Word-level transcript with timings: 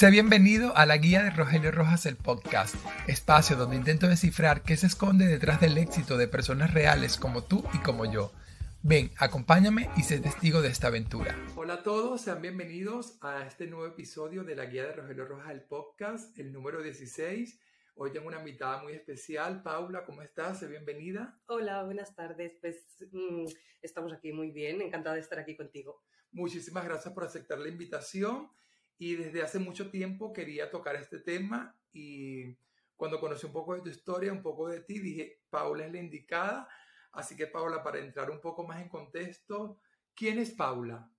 Sea 0.00 0.08
bienvenido 0.08 0.74
a 0.78 0.86
la 0.86 0.96
guía 0.96 1.22
de 1.22 1.28
Rogelio 1.28 1.70
Rojas 1.72 2.06
el 2.06 2.16
podcast, 2.16 2.74
espacio 3.06 3.54
donde 3.54 3.76
intento 3.76 4.08
descifrar 4.08 4.62
qué 4.62 4.74
se 4.78 4.86
esconde 4.86 5.26
detrás 5.26 5.60
del 5.60 5.76
éxito 5.76 6.16
de 6.16 6.26
personas 6.26 6.72
reales 6.72 7.18
como 7.18 7.44
tú 7.44 7.62
y 7.74 7.80
como 7.80 8.10
yo. 8.10 8.32
Ven, 8.82 9.10
acompáñame 9.18 9.90
y 9.98 10.02
sé 10.04 10.18
testigo 10.18 10.62
de 10.62 10.68
esta 10.68 10.86
aventura. 10.86 11.36
Hola 11.54 11.74
a 11.74 11.82
todos, 11.82 12.22
sean 12.22 12.40
bienvenidos 12.40 13.18
a 13.20 13.44
este 13.44 13.66
nuevo 13.66 13.84
episodio 13.84 14.42
de 14.42 14.56
la 14.56 14.64
guía 14.64 14.84
de 14.84 14.94
Rogelio 14.94 15.26
Rojas 15.26 15.50
el 15.50 15.64
podcast, 15.64 16.38
el 16.38 16.50
número 16.50 16.82
16. 16.82 17.60
Hoy 17.96 18.10
tengo 18.10 18.28
una 18.28 18.38
invitada 18.38 18.82
muy 18.82 18.94
especial. 18.94 19.62
Paula, 19.62 20.06
¿cómo 20.06 20.22
estás? 20.22 20.66
Bienvenida. 20.66 21.38
Hola, 21.44 21.82
buenas 21.82 22.16
tardes. 22.16 22.54
Pues 22.62 22.86
mm, 23.12 23.44
estamos 23.82 24.14
aquí 24.14 24.32
muy 24.32 24.50
bien, 24.50 24.80
encantada 24.80 25.16
de 25.16 25.20
estar 25.20 25.38
aquí 25.38 25.58
contigo. 25.58 26.02
Muchísimas 26.32 26.86
gracias 26.86 27.12
por 27.12 27.24
aceptar 27.24 27.58
la 27.58 27.68
invitación 27.68 28.48
y 29.00 29.16
desde 29.16 29.42
hace 29.42 29.58
mucho 29.58 29.90
tiempo 29.90 30.30
quería 30.30 30.70
tocar 30.70 30.94
este 30.94 31.20
tema 31.20 31.74
y 31.90 32.54
cuando 32.96 33.18
conocí 33.18 33.46
un 33.46 33.52
poco 33.52 33.74
de 33.74 33.80
tu 33.80 33.88
historia, 33.88 34.30
un 34.30 34.42
poco 34.42 34.68
de 34.68 34.80
ti, 34.80 34.98
dije, 34.98 35.40
Paula 35.48 35.86
es 35.86 35.92
la 35.92 36.00
indicada. 36.00 36.68
Así 37.12 37.34
que 37.34 37.46
Paula, 37.46 37.82
para 37.82 37.98
entrar 37.98 38.30
un 38.30 38.42
poco 38.42 38.62
más 38.66 38.82
en 38.82 38.90
contexto, 38.90 39.78
¿quién 40.14 40.38
es 40.38 40.50
Paula? 40.50 41.10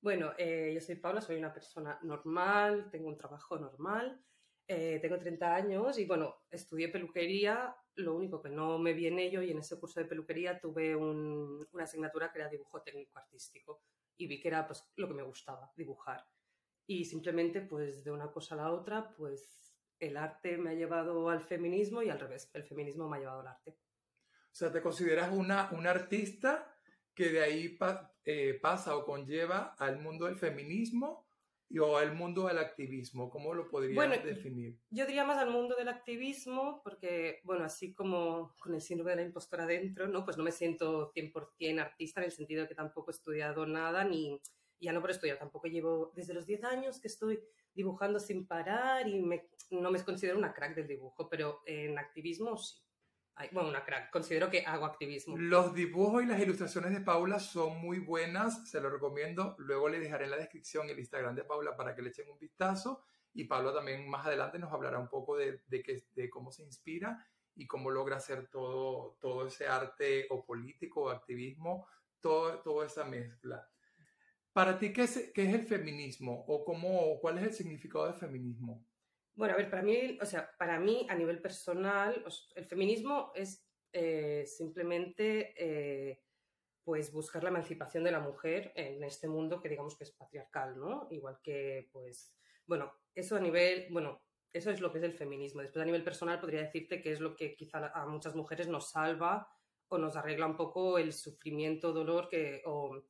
Bueno, 0.00 0.32
eh, 0.36 0.72
yo 0.74 0.80
soy 0.80 0.96
Paula, 0.96 1.20
soy 1.20 1.36
una 1.36 1.52
persona 1.52 2.00
normal, 2.02 2.90
tengo 2.90 3.06
un 3.06 3.16
trabajo 3.16 3.56
normal, 3.56 4.20
eh, 4.66 4.98
tengo 5.00 5.16
30 5.16 5.54
años 5.54 5.96
y 5.96 6.06
bueno, 6.06 6.42
estudié 6.50 6.88
peluquería, 6.88 7.72
lo 7.94 8.16
único 8.16 8.42
que 8.42 8.50
no 8.50 8.80
me 8.80 8.94
vi 8.94 9.06
en 9.06 9.20
ello 9.20 9.42
y 9.42 9.52
en 9.52 9.58
ese 9.58 9.78
curso 9.78 10.00
de 10.00 10.06
peluquería 10.06 10.58
tuve 10.58 10.96
una 10.96 11.84
asignatura 11.84 12.32
que 12.32 12.40
era 12.40 12.48
dibujo 12.48 12.82
técnico 12.82 13.16
artístico 13.16 13.80
y 14.16 14.26
vi 14.26 14.40
que 14.40 14.48
era 14.48 14.66
pues 14.66 14.84
lo 14.96 15.06
que 15.06 15.14
me 15.14 15.22
gustaba, 15.22 15.70
dibujar. 15.76 16.26
Y 16.90 17.04
simplemente, 17.04 17.60
pues 17.60 18.02
de 18.02 18.10
una 18.10 18.32
cosa 18.32 18.54
a 18.54 18.58
la 18.58 18.72
otra, 18.72 19.14
pues 19.14 19.76
el 20.00 20.16
arte 20.16 20.56
me 20.56 20.70
ha 20.70 20.74
llevado 20.74 21.28
al 21.28 21.42
feminismo 21.42 22.02
y 22.02 22.08
al 22.08 22.18
revés, 22.18 22.50
el 22.54 22.64
feminismo 22.64 23.06
me 23.06 23.18
ha 23.18 23.20
llevado 23.20 23.40
al 23.40 23.48
arte. 23.48 23.72
O 23.72 24.54
sea, 24.58 24.72
¿te 24.72 24.80
consideras 24.80 25.30
una, 25.30 25.68
una 25.72 25.90
artista 25.90 26.74
que 27.14 27.28
de 27.28 27.42
ahí 27.42 27.78
eh, 28.24 28.54
pasa 28.54 28.96
o 28.96 29.04
conlleva 29.04 29.74
al 29.78 30.00
mundo 30.00 30.24
del 30.24 30.36
feminismo 30.36 31.28
y, 31.68 31.78
o 31.78 31.98
al 31.98 32.14
mundo 32.14 32.46
del 32.46 32.56
activismo? 32.56 33.28
¿Cómo 33.28 33.52
lo 33.52 33.68
podrías 33.68 34.24
definir? 34.24 34.80
Yo 34.88 35.04
diría 35.04 35.26
más 35.26 35.36
al 35.36 35.50
mundo 35.50 35.76
del 35.76 35.88
activismo 35.88 36.80
porque, 36.82 37.40
bueno, 37.44 37.64
así 37.64 37.92
como 37.92 38.54
con 38.58 38.74
el 38.74 38.80
síndrome 38.80 39.10
de 39.10 39.16
la 39.16 39.22
impostora 39.24 39.66
dentro, 39.66 40.08
¿no? 40.08 40.24
Pues 40.24 40.38
no 40.38 40.42
me 40.42 40.52
siento 40.52 41.12
100% 41.12 41.80
artista 41.80 42.22
en 42.22 42.24
el 42.24 42.32
sentido 42.32 42.62
de 42.62 42.68
que 42.68 42.74
tampoco 42.74 43.10
he 43.10 43.14
estudiado 43.14 43.66
nada 43.66 44.04
ni 44.04 44.40
ya 44.80 44.92
no 44.92 45.00
por 45.00 45.10
estudiar, 45.10 45.38
tampoco 45.38 45.68
llevo 45.68 46.12
desde 46.14 46.34
los 46.34 46.46
10 46.46 46.64
años 46.64 47.00
que 47.00 47.08
estoy 47.08 47.40
dibujando 47.74 48.18
sin 48.18 48.46
parar 48.46 49.06
y 49.06 49.22
no 49.70 49.90
me 49.90 50.04
considero 50.04 50.38
una 50.38 50.52
crack 50.52 50.74
del 50.74 50.88
dibujo, 50.88 51.28
pero 51.28 51.62
en 51.66 51.98
activismo 51.98 52.56
sí. 52.56 52.76
bueno, 53.52 53.68
una 53.68 53.84
crack, 53.84 54.10
considero 54.10 54.50
que 54.50 54.64
hago 54.64 54.84
activismo. 54.84 55.36
Los 55.36 55.74
dibujos 55.74 56.22
y 56.22 56.26
las 56.26 56.40
ilustraciones 56.40 56.92
de 56.92 57.00
Paula 57.00 57.38
son 57.38 57.78
muy 57.78 58.00
buenas, 58.00 58.68
se 58.68 58.80
lo 58.80 58.90
recomiendo. 58.90 59.54
Luego 59.58 59.88
le 59.88 60.00
dejaré 60.00 60.24
en 60.24 60.32
la 60.32 60.36
descripción 60.36 60.88
el 60.90 60.98
Instagram 60.98 61.34
de 61.34 61.44
Paula 61.44 61.76
para 61.76 61.94
que 61.94 62.02
le 62.02 62.10
echen 62.10 62.30
un 62.30 62.38
vistazo. 62.38 63.04
Y 63.32 63.44
Paula 63.44 63.72
también 63.72 64.08
más 64.08 64.26
adelante 64.26 64.58
nos 64.58 64.72
hablará 64.72 64.98
un 64.98 65.08
poco 65.08 65.36
de, 65.36 65.62
de, 65.68 66.04
de 66.14 66.30
cómo 66.30 66.50
se 66.50 66.64
inspira 66.64 67.24
y 67.54 67.66
cómo 67.66 67.90
logra 67.90 68.16
hacer 68.16 68.48
todo, 68.48 69.16
todo 69.20 69.46
ese 69.46 69.66
arte 69.66 70.26
o 70.30 70.44
político 70.44 71.02
o 71.02 71.10
activismo, 71.10 71.86
todo, 72.20 72.60
toda 72.62 72.86
esa 72.86 73.04
mezcla. 73.04 73.68
Para 74.58 74.76
ti, 74.76 74.92
¿qué 74.92 75.02
es, 75.02 75.30
qué 75.32 75.44
es 75.44 75.54
el 75.54 75.68
feminismo? 75.68 76.44
¿O 76.48 76.64
cómo, 76.64 77.20
cuál 77.20 77.38
es 77.38 77.44
el 77.44 77.52
significado 77.52 78.06
del 78.06 78.16
feminismo? 78.16 78.84
Bueno, 79.36 79.54
a 79.54 79.56
ver, 79.56 79.70
para 79.70 79.82
mí, 79.82 80.18
o 80.20 80.26
sea, 80.26 80.50
para 80.58 80.80
mí 80.80 81.06
a 81.08 81.14
nivel 81.14 81.40
personal, 81.40 82.24
el 82.56 82.64
feminismo 82.64 83.30
es 83.36 83.70
eh, 83.92 84.44
simplemente 84.48 85.54
eh, 85.56 86.24
pues 86.82 87.12
buscar 87.12 87.44
la 87.44 87.50
emancipación 87.50 88.02
de 88.02 88.10
la 88.10 88.18
mujer 88.18 88.72
en 88.74 89.04
este 89.04 89.28
mundo 89.28 89.60
que 89.60 89.68
digamos 89.68 89.96
que 89.96 90.02
es 90.02 90.10
patriarcal, 90.10 90.76
¿no? 90.76 91.06
Igual 91.12 91.38
que, 91.40 91.88
pues, 91.92 92.34
bueno, 92.66 92.92
eso 93.14 93.36
a 93.36 93.40
nivel, 93.40 93.86
bueno, 93.92 94.24
eso 94.52 94.72
es 94.72 94.80
lo 94.80 94.90
que 94.90 94.98
es 94.98 95.04
el 95.04 95.14
feminismo. 95.14 95.62
Después 95.62 95.84
a 95.84 95.86
nivel 95.86 96.02
personal 96.02 96.40
podría 96.40 96.62
decirte 96.62 97.00
que 97.00 97.12
es 97.12 97.20
lo 97.20 97.36
que 97.36 97.54
quizá 97.54 97.92
a 97.94 98.06
muchas 98.06 98.34
mujeres 98.34 98.66
nos 98.66 98.90
salva 98.90 99.46
o 99.86 99.98
nos 99.98 100.16
arregla 100.16 100.46
un 100.46 100.56
poco 100.56 100.98
el 100.98 101.12
sufrimiento, 101.12 101.92
dolor 101.92 102.28
que, 102.28 102.60
o 102.66 103.04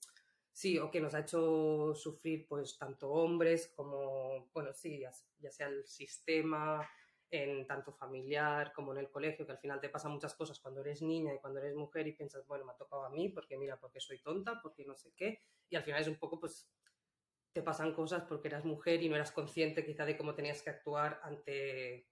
sí, 0.59 0.77
o 0.77 0.91
que 0.91 1.01
nos 1.01 1.15
ha 1.15 1.21
hecho 1.21 1.95
sufrir 1.95 2.45
pues 2.49 2.77
tanto 2.77 3.09
hombres 3.13 3.69
como, 3.77 4.51
bueno, 4.53 4.73
sí, 4.75 4.99
ya, 4.99 5.13
sea 5.53 5.69
el 5.69 5.87
sistema, 5.87 6.85
en 7.31 7.65
tanto 7.65 7.93
familiar 7.93 8.73
como 8.73 8.91
en 8.91 8.99
el 8.99 9.09
colegio, 9.09 9.47
que 9.47 9.53
al 9.53 9.59
final 9.59 9.81
te 9.81 9.89
pasan 9.89 10.11
muchas 10.11 10.35
cosas 10.35 10.59
cuando 10.59 10.81
eres 10.81 11.01
niña 11.01 11.33
y 11.33 11.39
cuando 11.39 11.61
eres 11.61 11.77
mujer 11.77 12.09
y 12.09 12.13
piensas, 12.13 12.45
bueno, 12.49 12.65
me 12.65 12.73
ha 12.73 12.77
tocado 12.77 13.05
a 13.05 13.11
mí 13.11 13.29
porque 13.29 13.57
mira, 13.57 13.79
porque 13.79 14.01
soy 14.01 14.19
tonta, 14.21 14.61
porque 14.61 14.85
no 14.85 14.97
sé 14.97 15.13
qué, 15.17 15.45
y 15.69 15.77
al 15.77 15.85
final 15.85 16.01
es 16.01 16.09
un 16.09 16.17
poco 16.17 16.41
pues 16.41 16.69
te 17.53 17.63
pasan 17.63 17.95
cosas 17.95 18.25
porque 18.25 18.49
eras 18.49 18.65
mujer 18.65 19.01
y 19.01 19.09
no 19.09 19.15
eras 19.15 19.31
consciente 19.31 19.87
quizá 19.87 20.05
de 20.07 20.17
cómo 20.17 20.35
tenías 20.35 20.61
que 20.61 20.71
actuar 20.71 21.21
ante 21.23 22.09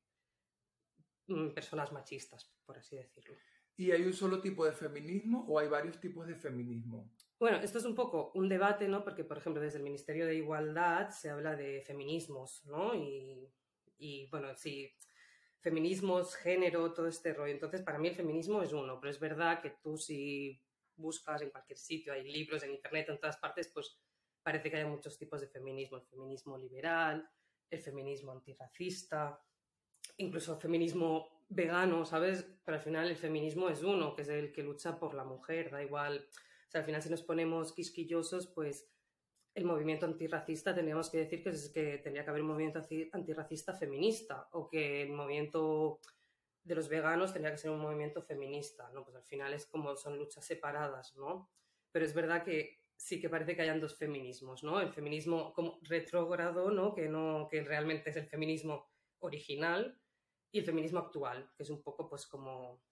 mm, 1.27 1.49
personas 1.49 1.91
machistas, 1.91 2.49
por 2.65 2.78
así 2.78 2.95
decirlo. 2.95 3.34
¿Y 3.76 3.91
hay 3.91 4.03
un 4.03 4.14
solo 4.14 4.41
tipo 4.41 4.64
de 4.64 4.72
feminismo 4.72 5.44
o 5.48 5.59
hay 5.59 5.69
varios 5.69 6.00
tipos 6.00 6.26
de 6.26 6.34
feminismo? 6.34 7.12
Bueno, 7.38 7.59
esto 7.59 7.78
es 7.78 7.84
un 7.84 7.94
poco 7.94 8.32
un 8.34 8.48
debate, 8.48 8.88
¿no? 8.88 9.04
Porque, 9.04 9.22
por 9.22 9.37
ejemplo, 9.37 9.60
desde 9.60 9.78
el 9.78 9.84
Ministerio 9.84 10.26
de 10.26 10.37
Igualdad 10.37 11.10
se 11.10 11.28
habla 11.28 11.54
de 11.54 11.82
feminismos, 11.82 12.65
¿no? 12.65 12.94
Y, 12.94 13.53
y, 13.98 14.26
bueno, 14.31 14.56
sí, 14.56 14.91
feminismos, 15.60 16.34
género, 16.36 16.94
todo 16.94 17.09
este 17.09 17.34
rollo. 17.34 17.53
Entonces, 17.53 17.82
para 17.82 17.98
mí 17.98 18.09
el 18.09 18.15
feminismo 18.15 18.62
es 18.62 18.72
uno, 18.72 18.98
pero 18.98 19.10
es 19.10 19.20
verdad 19.20 19.60
que 19.60 19.75
tú 19.82 19.98
si 19.98 20.62
buscas 20.97 21.42
en 21.42 21.50
cualquier 21.50 21.78
sitio, 21.78 22.15
hay 22.15 22.25
libros 22.31 22.62
en 22.62 22.70
internet, 22.70 23.10
en 23.10 23.20
todas 23.20 23.36
partes, 23.36 23.69
pues 23.69 24.00
parece 24.42 24.70
que 24.70 24.78
hay 24.78 24.86
muchos 24.86 25.19
tipos 25.19 25.42
de 25.42 25.48
feminismo. 25.48 25.98
El 25.98 26.06
feminismo 26.06 26.56
liberal, 26.56 27.28
el 27.69 27.81
feminismo 27.81 28.32
antirracista, 28.32 29.38
incluso 30.16 30.54
el 30.54 30.60
feminismo 30.60 31.35
vegano, 31.49 32.05
¿sabes? 32.05 32.47
Pero 32.65 32.77
al 32.77 32.83
final 32.83 33.09
el 33.09 33.17
feminismo 33.17 33.69
es 33.69 33.83
uno, 33.83 34.15
que 34.15 34.23
es 34.23 34.29
el 34.29 34.53
que 34.53 34.62
lucha 34.62 34.99
por 34.99 35.15
la 35.15 35.25
mujer, 35.25 35.71
da 35.71 35.83
igual 35.83 36.29
o 36.67 36.71
sea, 36.71 36.81
al 36.81 36.84
final 36.84 37.03
si 37.03 37.11
nos 37.11 37.23
ponemos 37.23 37.73
quisquillosos, 37.73 38.49
pues 38.49 38.91
el 39.55 39.65
movimiento 39.65 40.05
antirracista 40.05 40.75
tendríamos 40.75 41.11
que 41.11 41.19
decir 41.19 41.43
que, 41.43 41.51
es 41.51 41.71
que 41.71 41.99
tendría 41.99 42.25
que 42.25 42.31
haber 42.31 42.43
un 42.43 42.49
movimiento 42.49 42.83
antirracista 43.12 43.73
feminista 43.75 44.49
o 44.53 44.69
que 44.69 45.03
el 45.03 45.11
movimiento 45.12 46.01
de 46.65 46.75
los 46.75 46.89
veganos 46.89 47.33
tendría 47.33 47.53
que 47.53 47.59
ser 47.59 47.71
un 47.71 47.81
movimiento 47.81 48.21
feminista, 48.23 48.91
¿no? 48.93 49.05
Pues 49.05 49.17
al 49.17 49.25
final 49.25 49.55
es 49.55 49.67
como 49.67 49.97
son 49.97 50.19
luchas 50.19 50.45
separadas, 50.45 51.15
¿no? 51.15 51.49
Pero 51.93 52.05
es 52.05 52.13
verdad 52.13 52.43
que 52.43 52.81
sí 52.97 53.21
que 53.21 53.31
parece 53.31 53.55
que 53.55 53.63
hayan 53.63 53.81
dos 53.81 53.97
feminismos, 53.97 54.65
¿no? 54.65 54.81
El 54.81 54.93
feminismo 54.93 55.53
como 55.55 55.78
retrógrado, 55.83 56.71
¿no? 56.73 56.95
Que, 56.95 57.09
no, 57.09 57.47
que 57.49 57.63
realmente 57.63 58.11
es 58.11 58.17
el 58.17 58.27
feminismo 58.27 58.91
original 59.21 59.99
y 60.51 60.59
el 60.61 60.65
feminismo 60.65 61.01
actual, 61.01 61.51
que 61.57 61.62
es 61.62 61.71
un 61.71 61.83
poco 61.83 62.09
pues 62.09 62.27
como 62.27 62.83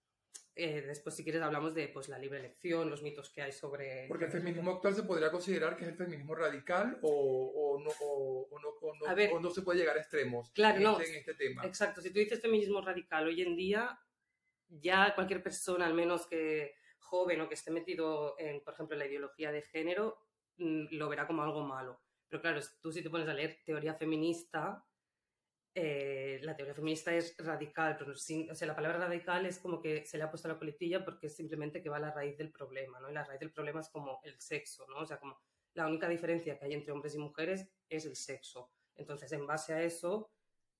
eh, 0.57 0.81
después, 0.81 1.13
si 1.13 1.23
quieres, 1.23 1.41
hablamos 1.41 1.75
de 1.75 1.89
pues, 1.89 2.07
la 2.07 2.17
libre 2.17 2.39
elección, 2.39 2.89
los 2.89 3.03
mitos 3.03 3.29
que 3.29 3.41
hay 3.41 3.51
sobre... 3.51 4.05
Porque 4.07 4.25
el 4.25 4.31
feminismo 4.31 4.71
actual 4.71 4.95
se 4.95 5.03
podría 5.03 5.29
considerar 5.29 5.75
que 5.75 5.83
es 5.83 5.89
el 5.89 5.97
feminismo 5.97 6.33
radical 6.33 6.97
o, 7.01 7.77
no, 7.83 7.91
o, 7.99 9.39
no, 9.41 9.49
se 9.49 9.63
puede 9.63 9.79
llegar 9.79 9.97
a 9.97 9.99
extremos 9.99 10.51
claro, 10.51 10.77
en, 10.77 10.87
este, 10.87 11.09
en 11.09 11.15
este 11.19 11.33
tema. 11.33 11.65
Exacto, 11.65 12.01
si 12.01 12.09
tú 12.09 12.19
dices 12.19 12.41
feminismo 12.41 12.79
radical 12.79 13.27
hoy 13.27 13.41
en 13.41 13.57
día, 13.57 13.99
ya 14.69 15.13
cualquier 15.13 15.43
persona, 15.43 15.85
al 15.85 15.93
menos 15.93 16.25
que 16.25 16.75
joven 16.99 17.41
o 17.41 17.49
que 17.49 17.55
esté 17.55 17.71
metido 17.71 18.35
en, 18.39 18.63
por 18.63 18.75
ejemplo, 18.75 18.95
la 18.95 19.07
ideología 19.07 19.51
de 19.51 19.61
género, 19.61 20.17
mm, 20.57 20.85
lo 20.91 21.09
verá 21.09 21.27
como 21.27 21.43
algo 21.43 21.63
malo. 21.63 21.99
Pero 22.29 22.41
claro, 22.41 22.61
tú 22.81 22.93
si 22.93 23.03
te 23.03 23.09
pones 23.09 23.27
a 23.27 23.33
leer 23.33 23.59
teoría 23.65 23.93
feminista, 23.95 24.85
eh, 25.77 26.39
la 26.41 26.55
teoría 26.55 26.73
feminista 26.73 27.13
es 27.13 27.35
radical, 27.37 27.97
pero 27.97 28.13
o 28.13 28.15
sea, 28.15 28.67
la 28.67 28.75
palabra 28.75 28.97
radical 28.97 29.45
es 29.45 29.59
como 29.59 29.81
que 29.81 30.05
se 30.05 30.17
le 30.17 30.23
ha 30.23 30.29
puesto 30.29 30.47
a 30.47 30.53
la 30.53 30.57
coletilla 30.57 31.03
porque 31.03 31.27
es 31.27 31.35
simplemente 31.35 31.83
que 31.83 31.89
va 31.89 31.97
a 31.97 31.99
la 31.99 32.11
raíz 32.11 32.37
del 32.37 32.49
problema, 32.49 33.01
¿no? 33.01 33.09
Y 33.09 33.13
la 33.13 33.25
raíz 33.25 33.41
del 33.41 33.51
problema 33.51 33.81
es 33.81 33.89
como 33.89 34.21
el 34.23 34.39
sexo, 34.39 34.87
¿no? 34.87 34.99
O 34.99 35.05
sea, 35.05 35.19
como 35.19 35.37
la 35.73 35.85
única 35.85 36.07
diferencia 36.07 36.57
que 36.57 36.65
hay 36.65 36.73
entre 36.73 36.93
hombres 36.93 37.15
y 37.15 37.17
mujeres 37.17 37.69
es 37.89 38.05
el 38.05 38.15
sexo. 38.15 38.71
Entonces, 38.95 39.29
en 39.33 39.45
base 39.45 39.73
a 39.73 39.83
eso, 39.83 40.31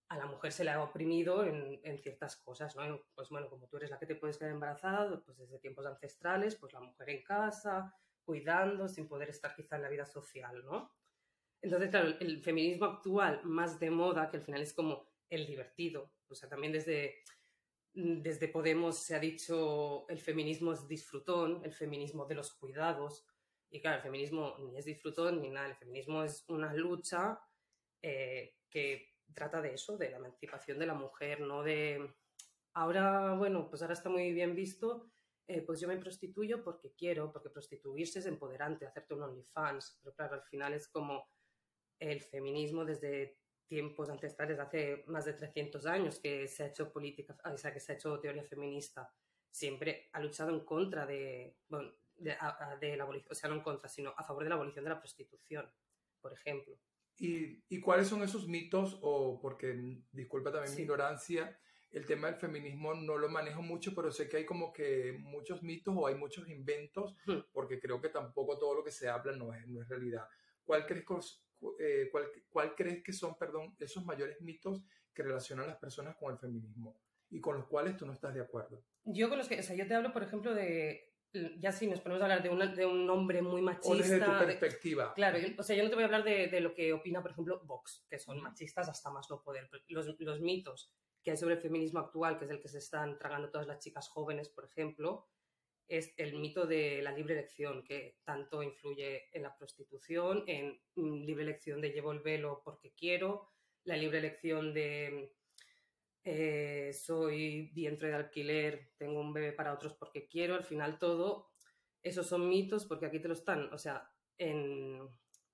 a 0.08 0.16
la 0.16 0.28
mujer 0.28 0.54
se 0.54 0.64
le 0.64 0.72
ha 0.72 0.82
oprimido 0.82 1.46
en, 1.46 1.82
en, 1.84 1.98
ciertas 2.00 2.38
cosas, 2.38 2.74
¿no? 2.78 3.02
Pues 3.16 3.28
bueno, 3.28 3.50
como 3.50 3.68
tú 3.68 3.76
eres 3.76 3.90
la 3.90 4.00
que 4.00 4.06
te 4.06 4.16
puedes 4.16 4.38
quedar 4.38 4.52
embarazada, 4.52 5.22
pues 5.26 5.38
desde 5.38 5.60
tiempos 5.60 5.86
ancestrales, 5.86 6.56
pues 6.56 6.72
la 6.72 6.80
mujer 6.80 7.10
en 7.10 7.22
casa, 7.22 7.94
cuidando, 8.24 8.88
sin 8.88 9.10
poder 9.10 9.30
estar 9.30 9.54
quizá 9.54 9.76
en 9.76 9.82
la 9.82 9.90
vida 9.90 10.06
social, 10.06 10.64
¿no? 10.64 10.94
Entonces, 11.62 11.90
claro, 11.90 12.10
el 12.20 12.42
feminismo 12.42 12.86
actual 12.86 13.42
más 13.44 13.80
de 13.80 13.90
moda, 13.90 14.30
que 14.30 14.38
al 14.38 14.44
final 14.44 14.62
es 14.62 14.74
como 14.74 15.10
el 15.30 15.48
divertido, 15.48 16.12
o 16.28 16.36
sea, 16.36 16.50
también 16.50 16.74
desde, 16.74 17.24
desde 17.94 18.48
Podemos 18.48 18.98
se 18.98 19.16
ha 19.16 19.20
dicho 19.20 20.08
el 20.10 20.20
feminismo 20.20 20.74
es 20.74 20.88
disfrutón, 20.88 21.62
el 21.64 21.74
feminismo 21.74 22.26
de 22.26 22.36
los 22.36 22.54
cuidados, 22.54 23.26
y 23.70 23.82
claro, 23.82 23.98
el 23.98 24.04
feminismo 24.04 24.56
ni 24.60 24.78
es 24.78 24.86
disfrutón 24.86 25.42
ni 25.42 25.50
nada, 25.50 25.68
el 25.68 25.76
feminismo 25.76 26.24
es 26.24 26.46
una 26.48 26.74
lucha 26.74 27.40
eh, 28.02 28.56
que 28.70 29.16
trata 29.34 29.62
de 29.62 29.74
eso, 29.74 29.98
de 29.98 30.12
la 30.12 30.18
emancipación 30.18 30.80
de 30.80 30.86
la 30.86 30.94
mujer, 30.94 31.42
no 31.42 31.64
de... 31.64 32.14
Ahora, 32.74 33.34
bueno, 33.36 33.70
pues 33.70 33.82
ahora 33.82 33.94
está 33.94 34.10
muy 34.10 34.34
bien 34.34 34.54
visto, 34.54 35.10
eh, 35.48 35.62
pues 35.62 35.80
yo 35.80 35.88
me 35.88 35.98
prostituyo 35.98 36.64
porque 36.64 36.94
quiero, 36.94 37.32
porque 37.32 37.50
prostituirse 37.50 38.20
es 38.20 38.26
empoderante, 38.26 38.86
hacerte 38.86 39.14
un 39.14 39.24
OnlyFans, 39.24 40.00
pero 40.02 40.14
claro, 40.14 40.36
al 40.36 40.44
final 40.44 40.74
es 40.74 40.88
como 40.90 41.30
el 42.12 42.22
feminismo 42.22 42.86
desde 42.86 43.38
tiempos 43.68 44.10
ancestrales, 44.10 44.60
hace 44.60 45.04
más 45.08 45.26
de 45.26 45.34
300 45.34 45.86
años 45.86 46.20
que 46.20 46.48
se 46.48 46.64
ha 46.64 46.68
hecho 46.68 46.92
política, 46.92 47.36
o 47.52 47.58
sea, 47.58 47.74
que 47.74 47.80
se 47.80 47.92
ha 47.92 47.96
hecho 47.96 48.20
teoría 48.20 48.44
feminista, 48.44 49.12
siempre 49.50 50.10
ha 50.14 50.20
luchado 50.20 50.52
en 50.52 50.64
contra 50.64 51.06
de, 51.06 51.58
bueno, 51.68 51.92
de, 52.16 52.98
la 52.98 53.04
abolición, 53.04 53.32
o 53.32 53.36
sea, 53.36 53.50
no 53.50 53.56
en 53.56 53.62
contra, 53.62 53.90
sino 53.90 54.14
a 54.16 54.24
favor 54.24 54.44
de 54.44 54.50
la 54.50 54.56
abolición 54.56 54.86
de 54.86 54.92
la 54.92 55.00
prostitución, 55.00 55.70
por 56.22 56.34
ejemplo. 56.34 56.78
¿Y, 57.18 57.64
y 57.70 57.80
cuáles 57.80 58.08
son 58.08 58.22
esos 58.22 58.48
mitos? 58.48 59.00
O 59.02 59.40
porque, 59.40 60.04
disculpa 60.12 60.52
también 60.52 60.76
mi 60.76 60.82
ignorancia, 60.82 61.58
el 61.92 62.06
tema 62.06 62.28
del 62.28 62.36
feminismo 62.36 62.94
no 62.94 63.18
lo 63.18 63.30
manejo 63.30 63.62
mucho, 63.62 63.96
pero 63.96 64.12
sé 64.12 64.28
que 64.28 64.38
hay 64.38 64.46
como 64.46 64.74
que 64.74 65.18
muchos 65.18 65.64
mitos 65.64 65.96
o 65.98 66.08
hay 66.08 66.16
muchos 66.16 66.50
inventos, 66.50 67.16
porque 67.54 67.80
creo 67.80 68.02
que 68.02 68.10
tampoco 68.10 68.58
todo 68.58 68.76
lo 68.76 68.84
que 68.84 68.92
se 68.92 69.08
habla 69.08 69.34
no 69.36 69.54
es, 69.54 69.66
no 69.68 69.82
es 69.82 69.88
realidad. 69.88 70.28
¿Cuál 70.66 70.86
crees, 70.86 71.06
eh, 71.80 72.10
cuál, 72.12 72.26
cuál 72.50 72.76
crees 72.76 73.04
que 73.04 73.14
son, 73.14 73.38
perdón, 73.38 73.76
esos 73.80 74.06
mayores 74.06 74.42
mitos 74.42 74.84
que 75.14 75.24
relacionan 75.24 75.66
a 75.66 75.70
las 75.70 75.78
personas 75.78 76.16
con 76.16 76.32
el 76.32 76.40
feminismo 76.40 77.00
y 77.30 77.40
con 77.40 77.56
los 77.56 77.68
cuales 77.68 77.98
tú 77.98 78.06
no 78.06 78.14
estás 78.14 78.34
de 78.34 78.42
acuerdo? 78.42 78.84
Yo 79.04 79.30
con 79.30 79.38
los 79.38 79.48
que, 79.48 79.60
o 79.60 79.64
sea, 79.64 79.76
yo 79.76 79.88
te 79.88 79.94
hablo, 79.94 80.12
por 80.12 80.24
ejemplo, 80.24 80.54
de 80.54 81.16
ya 81.60 81.72
si 81.72 81.88
nos 81.88 82.00
ponemos 82.00 82.22
a 82.22 82.26
hablar 82.26 82.44
de, 82.44 82.76
de 82.76 82.86
un 82.86 83.10
hombre 83.10 83.42
muy 83.42 83.62
machista. 83.62 83.90
O 83.90 83.96
desde 83.96 84.20
tu 84.20 84.32
perspectiva. 84.32 85.14
claro, 85.14 85.38
o 85.58 85.64
sea, 85.64 85.76
yo 85.76 85.84
no 85.84 85.90
te 85.90 85.96
voy 85.96 86.04
a 86.04 86.06
hablar 86.06 86.24
de, 86.24 86.48
de, 86.48 86.62
lo 86.62 86.74
que 86.74 86.94
opina, 86.94 87.22
por 87.22 87.32
ejemplo, 87.32 87.62
Vox, 87.66 88.06
que 88.10 88.20
son 88.20 88.42
machistas 88.42 88.90
hasta 88.90 89.10
más 89.10 89.30
no 89.30 89.42
poder. 89.42 89.70
Los, 89.88 90.20
los, 90.20 90.42
mitos 90.42 90.94
que 91.22 91.32
hay 91.32 91.38
sobre 91.38 91.56
el 91.56 91.62
feminismo 91.62 92.00
actual, 92.00 92.38
que 92.38 92.46
es 92.46 92.52
el 92.52 92.62
que 92.62 92.70
se 92.70 92.78
están 92.78 93.18
tragando 93.18 93.50
todas 93.50 93.68
las 93.68 93.80
chicas 93.80 94.08
jóvenes, 94.08 94.50
por 94.50 94.66
ejemplo, 94.66 95.28
es 95.88 96.14
el 96.18 96.36
mito 96.36 96.66
de 96.66 97.02
la 97.02 97.12
libre 97.12 97.34
elección, 97.34 97.84
que 97.84 98.20
tanto 98.24 98.64
influye 98.64 99.30
en 99.36 99.44
la 99.44 99.56
prostitución, 99.56 100.44
en 100.48 100.80
mm, 100.96 101.24
libre 101.26 101.44
elección 101.44 101.82
de 101.82 101.92
llevo 101.92 102.12
el 102.12 102.22
velo 102.22 102.62
porque 102.64 102.94
quiero, 102.94 103.52
la 103.84 103.98
libre 103.98 104.18
elección 104.18 104.74
de 104.74 105.36
eh, 106.24 106.92
soy 106.92 107.72
vientre 107.74 108.10
de 108.10 108.16
alquiler, 108.16 108.94
tengo 108.98 109.22
un 109.22 109.32
bebé 109.32 109.54
para 109.54 109.74
otros 109.74 109.94
porque 109.94 110.28
quiero, 110.28 110.56
al 110.56 110.64
final 110.64 110.98
todo, 110.98 111.52
esos 112.02 112.28
son 112.28 112.50
mitos 112.50 112.86
porque 112.86 113.06
aquí 113.06 113.20
te 113.20 113.28
lo 113.28 113.36
están, 113.36 113.72
o 113.72 113.78
sea, 113.78 114.12
en, 114.38 115.08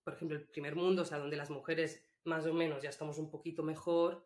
por 0.04 0.14
ejemplo, 0.14 0.38
el 0.38 0.48
primer 0.48 0.76
mundo, 0.76 1.02
o 1.02 1.06
sea, 1.06 1.18
donde 1.18 1.36
las 1.36 1.50
mujeres 1.50 2.08
más 2.24 2.46
o 2.46 2.54
menos 2.54 2.82
ya 2.82 2.90
estamos 2.90 3.18
un 3.18 3.30
poquito 3.30 3.64
mejor, 3.64 4.26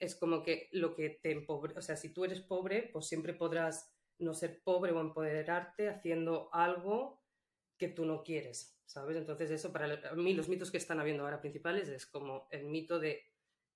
es 0.00 0.16
como 0.16 0.42
que 0.42 0.68
lo 0.72 0.94
que 0.94 1.10
te 1.22 1.30
empobre, 1.30 1.74
o 1.76 1.82
sea, 1.82 1.96
si 1.96 2.12
tú 2.12 2.24
eres 2.24 2.40
pobre, 2.40 2.88
pues 2.92 3.06
siempre 3.06 3.34
podrás 3.34 3.89
no 4.20 4.34
ser 4.34 4.62
pobre 4.62 4.92
o 4.92 5.00
empoderarte 5.00 5.88
haciendo 5.88 6.48
algo 6.52 7.20
que 7.76 7.88
tú 7.88 8.04
no 8.04 8.22
quieres, 8.22 8.78
¿sabes? 8.84 9.16
Entonces 9.16 9.50
eso 9.50 9.72
para 9.72 10.14
mí 10.14 10.34
los 10.34 10.48
mitos 10.48 10.70
que 10.70 10.76
están 10.76 11.00
habiendo 11.00 11.24
ahora 11.24 11.40
principales 11.40 11.88
es 11.88 12.06
como 12.06 12.46
el 12.50 12.66
mito 12.66 13.00
de 13.00 13.24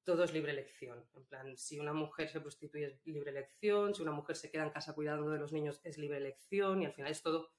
todo 0.05 0.23
es 0.25 0.33
libre 0.33 0.53
elección. 0.53 1.03
En 1.15 1.25
plan, 1.25 1.57
si 1.57 1.81
una 1.81 1.95
mujer 1.95 2.29
se 2.29 2.41
prostituye 2.41 2.87
es 2.87 3.07
libre 3.07 3.31
elección, 3.31 3.95
si 3.95 4.03
una 4.03 4.13
mujer 4.13 4.37
se 4.37 4.51
queda 4.51 4.65
en 4.65 4.71
casa 4.71 4.95
cuidando 4.95 5.31
de 5.31 5.39
los 5.39 5.53
niños 5.53 5.81
es 5.83 5.99
libre 5.99 6.19
elección 6.19 6.83
y 6.83 6.87
al 6.87 6.93
final 6.93 7.11
es 7.11 7.23
todo, 7.23 7.51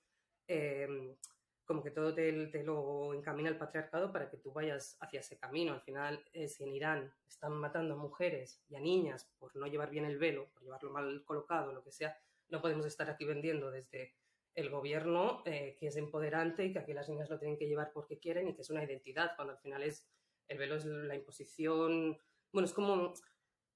eh, 0.48 1.18
como 1.66 1.82
que 1.82 1.90
todo 1.90 2.14
te, 2.14 2.32
lo 2.64 3.14
encamina 3.14 3.50
el 3.50 3.58
patriarcado 3.58 4.12
para 4.12 4.30
que 4.30 4.38
tú 4.38 4.54
vayas 4.54 4.98
hacia 5.00 5.22
ese 5.22 5.38
camino. 5.38 5.74
Al 5.74 5.82
final, 5.82 6.24
eh, 6.32 6.48
si 6.48 6.64
en 6.64 6.74
Irán 6.74 7.14
están 7.28 7.54
matando 7.54 7.96
a 7.96 7.98
mujeres 7.98 8.62
y 8.70 8.76
a 8.76 8.80
niñas 8.80 9.32
por 9.40 9.56
no 9.56 9.66
llevar 9.66 9.90
bien 9.90 10.06
el 10.06 10.20
velo, 10.20 10.48
por 10.54 10.64
llevarlo 10.64 10.92
mal 10.92 11.24
colocado, 11.26 11.74
lo 11.74 11.84
que 11.84 11.92
sea, 11.92 12.16
no 12.50 12.62
podemos 12.62 12.86
estar 12.86 13.10
aquí 13.10 13.26
vendiendo 13.26 13.72
desde 13.72 14.16
el 14.54 14.70
gobierno 14.70 15.44
eh, 15.46 15.76
que 15.80 15.88
es 15.88 15.98
empoderante 15.98 16.66
y 16.66 16.74
que 16.74 16.80
aquí 16.80 16.94
las 16.94 17.10
niñas 17.10 17.30
lo 17.30 17.40
tienen 17.40 17.58
que 17.58 17.68
llevar 17.68 17.92
porque 17.94 18.20
quieren 18.20 18.48
y 18.48 18.56
que 18.56 18.62
es 18.62 18.70
una 18.70 18.84
identidad, 18.84 19.36
cuando 19.36 19.54
al 19.54 19.60
final 19.60 19.84
es 19.84 20.08
el 20.48 20.58
velo 20.58 20.76
es 20.76 20.86
la 20.86 21.16
imposición 21.16 22.18
bueno, 22.56 22.68
es 22.68 22.74
como, 22.74 23.14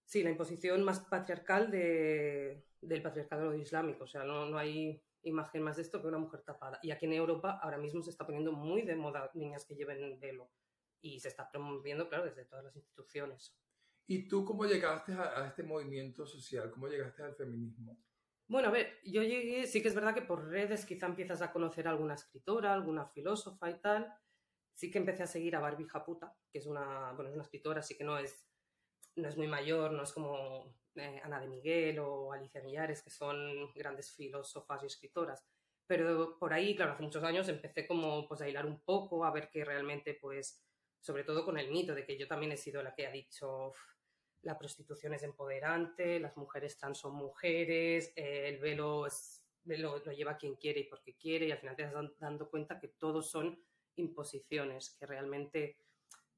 sí, 0.05 0.23
la 0.23 0.29
imposición 0.29 0.83
más 0.83 1.01
patriarcal 1.01 1.69
de, 1.69 2.65
del 2.79 3.01
patriarcado 3.01 3.53
islámico. 3.53 4.05
O 4.05 4.07
sea, 4.07 4.23
no, 4.23 4.45
no 4.45 4.57
hay 4.57 5.03
imagen 5.23 5.63
más 5.63 5.75
de 5.75 5.81
esto 5.81 6.01
que 6.01 6.07
una 6.07 6.17
mujer 6.17 6.43
tapada. 6.43 6.79
Y 6.81 6.91
aquí 6.91 7.05
en 7.05 7.11
Europa 7.11 7.59
ahora 7.61 7.77
mismo 7.77 8.01
se 8.01 8.09
está 8.09 8.25
poniendo 8.25 8.53
muy 8.53 8.83
de 8.83 8.95
moda 8.95 9.29
niñas 9.33 9.65
que 9.65 9.75
lleven 9.75 10.17
velo. 10.21 10.49
Y 11.01 11.19
se 11.19 11.27
está 11.27 11.51
promoviendo, 11.51 12.07
claro, 12.07 12.23
desde 12.23 12.45
todas 12.45 12.63
las 12.63 12.75
instituciones. 12.77 13.53
¿Y 14.07 14.29
tú 14.29 14.45
cómo 14.45 14.63
llegaste 14.65 15.11
a, 15.11 15.47
este 15.47 15.63
movimiento 15.63 16.25
social? 16.25 16.71
¿Cómo 16.71 16.87
llegaste 16.87 17.21
al 17.21 17.35
feminismo? 17.35 17.97
Bueno, 18.49 18.69
a 18.69 18.71
ver, 18.71 18.99
yo 19.03 19.21
llegué, 19.21 19.67
sí 19.67 19.81
que 19.81 19.89
es 19.89 19.95
verdad 19.95 20.15
que 20.15 20.23
por 20.23 20.49
redes 20.49 20.83
quizá 20.85 21.05
empiezas 21.05 21.41
a 21.43 21.51
conocer 21.51 21.87
a 21.87 21.91
alguna 21.91 22.15
escritora, 22.15 22.73
alguna 22.73 23.05
filósofa 23.05 23.69
y 23.69 23.79
tal. 23.79 24.11
Sí 24.73 24.89
que 24.89 24.97
empecé 24.97 25.23
a 25.23 25.27
seguir 25.27 25.55
a 25.55 25.59
Barbie 25.59 25.87
Japuta, 25.87 26.35
que 26.51 26.57
es 26.57 26.65
una, 26.65 27.11
bueno, 27.13 27.29
es 27.29 27.35
una 27.35 27.43
escritora, 27.43 27.81
así 27.81 27.95
que 27.95 28.03
no 28.03 28.17
es 28.17 28.49
no 29.15 29.27
es 29.27 29.37
muy 29.37 29.47
mayor, 29.47 29.91
no 29.91 30.03
es 30.03 30.13
como 30.13 30.73
eh, 30.95 31.21
Ana 31.23 31.39
de 31.39 31.47
Miguel 31.47 31.99
o 31.99 32.31
Alicia 32.33 32.61
Millares, 32.61 33.03
que 33.03 33.09
son 33.09 33.71
grandes 33.73 34.15
filósofas 34.15 34.83
y 34.83 34.87
escritoras. 34.87 35.45
Pero 35.85 36.37
por 36.39 36.53
ahí, 36.53 36.75
claro, 36.75 36.93
hace 36.93 37.03
muchos 37.03 37.23
años 37.23 37.47
empecé 37.49 37.87
como 37.87 38.27
pues, 38.27 38.41
a 38.41 38.49
hilar 38.49 38.65
un 38.65 38.81
poco, 38.81 39.25
a 39.25 39.31
ver 39.31 39.49
que 39.49 39.65
realmente, 39.65 40.17
pues, 40.19 40.63
sobre 40.99 41.23
todo 41.23 41.45
con 41.45 41.57
el 41.57 41.71
mito 41.71 41.95
de 41.95 42.05
que 42.05 42.17
yo 42.17 42.27
también 42.27 42.51
he 42.51 42.57
sido 42.57 42.81
la 42.83 42.95
que 42.95 43.07
ha 43.07 43.11
dicho 43.11 43.73
la 44.41 44.57
prostitución 44.57 45.13
es 45.13 45.23
empoderante, 45.23 46.19
las 46.19 46.37
mujeres 46.37 46.77
trans 46.77 46.97
son 46.97 47.15
mujeres, 47.15 48.13
eh, 48.15 48.47
el 48.47 48.59
velo, 48.59 49.05
es, 49.05 49.43
lo, 49.65 49.97
lo, 49.99 50.11
lleva 50.11 50.37
quien 50.37 50.55
quiere 50.55 50.81
y 50.81 50.89
porque 50.89 51.15
quiere, 51.15 51.47
y 51.47 51.51
al 51.51 51.59
final 51.59 51.75
te 51.75 51.83
estás 51.83 52.09
dando 52.19 52.49
cuenta 52.49 52.79
que 52.79 52.87
todos 52.87 53.29
son 53.29 53.61
imposiciones, 53.95 54.95
que 54.97 55.05
realmente 55.05 55.77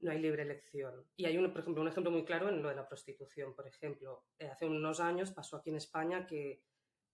no 0.01 0.11
hay 0.11 0.19
libre 0.19 0.43
elección. 0.43 1.05
Y 1.15 1.25
hay, 1.25 1.37
un, 1.37 1.51
por 1.51 1.61
ejemplo, 1.61 1.81
un 1.81 1.87
ejemplo 1.87 2.11
muy 2.11 2.25
claro 2.25 2.49
en 2.49 2.61
lo 2.61 2.69
de 2.69 2.75
la 2.75 2.87
prostitución, 2.87 3.55
por 3.55 3.67
ejemplo. 3.67 4.25
Eh, 4.39 4.47
hace 4.47 4.65
unos 4.65 4.99
años 4.99 5.31
pasó 5.31 5.57
aquí 5.57 5.69
en 5.69 5.77
España 5.77 6.25
que 6.25 6.63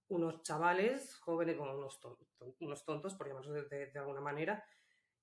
unos 0.10 0.42
chavales 0.44 1.16
jóvenes, 1.16 1.58
bueno, 1.58 1.78
unos, 1.78 2.00
tontos, 2.00 2.28
unos 2.60 2.86
tontos 2.86 3.16
por 3.16 3.28
llamarlos 3.28 3.70
de, 3.70 3.92
alguna 3.96 4.22
manera, 4.22 4.64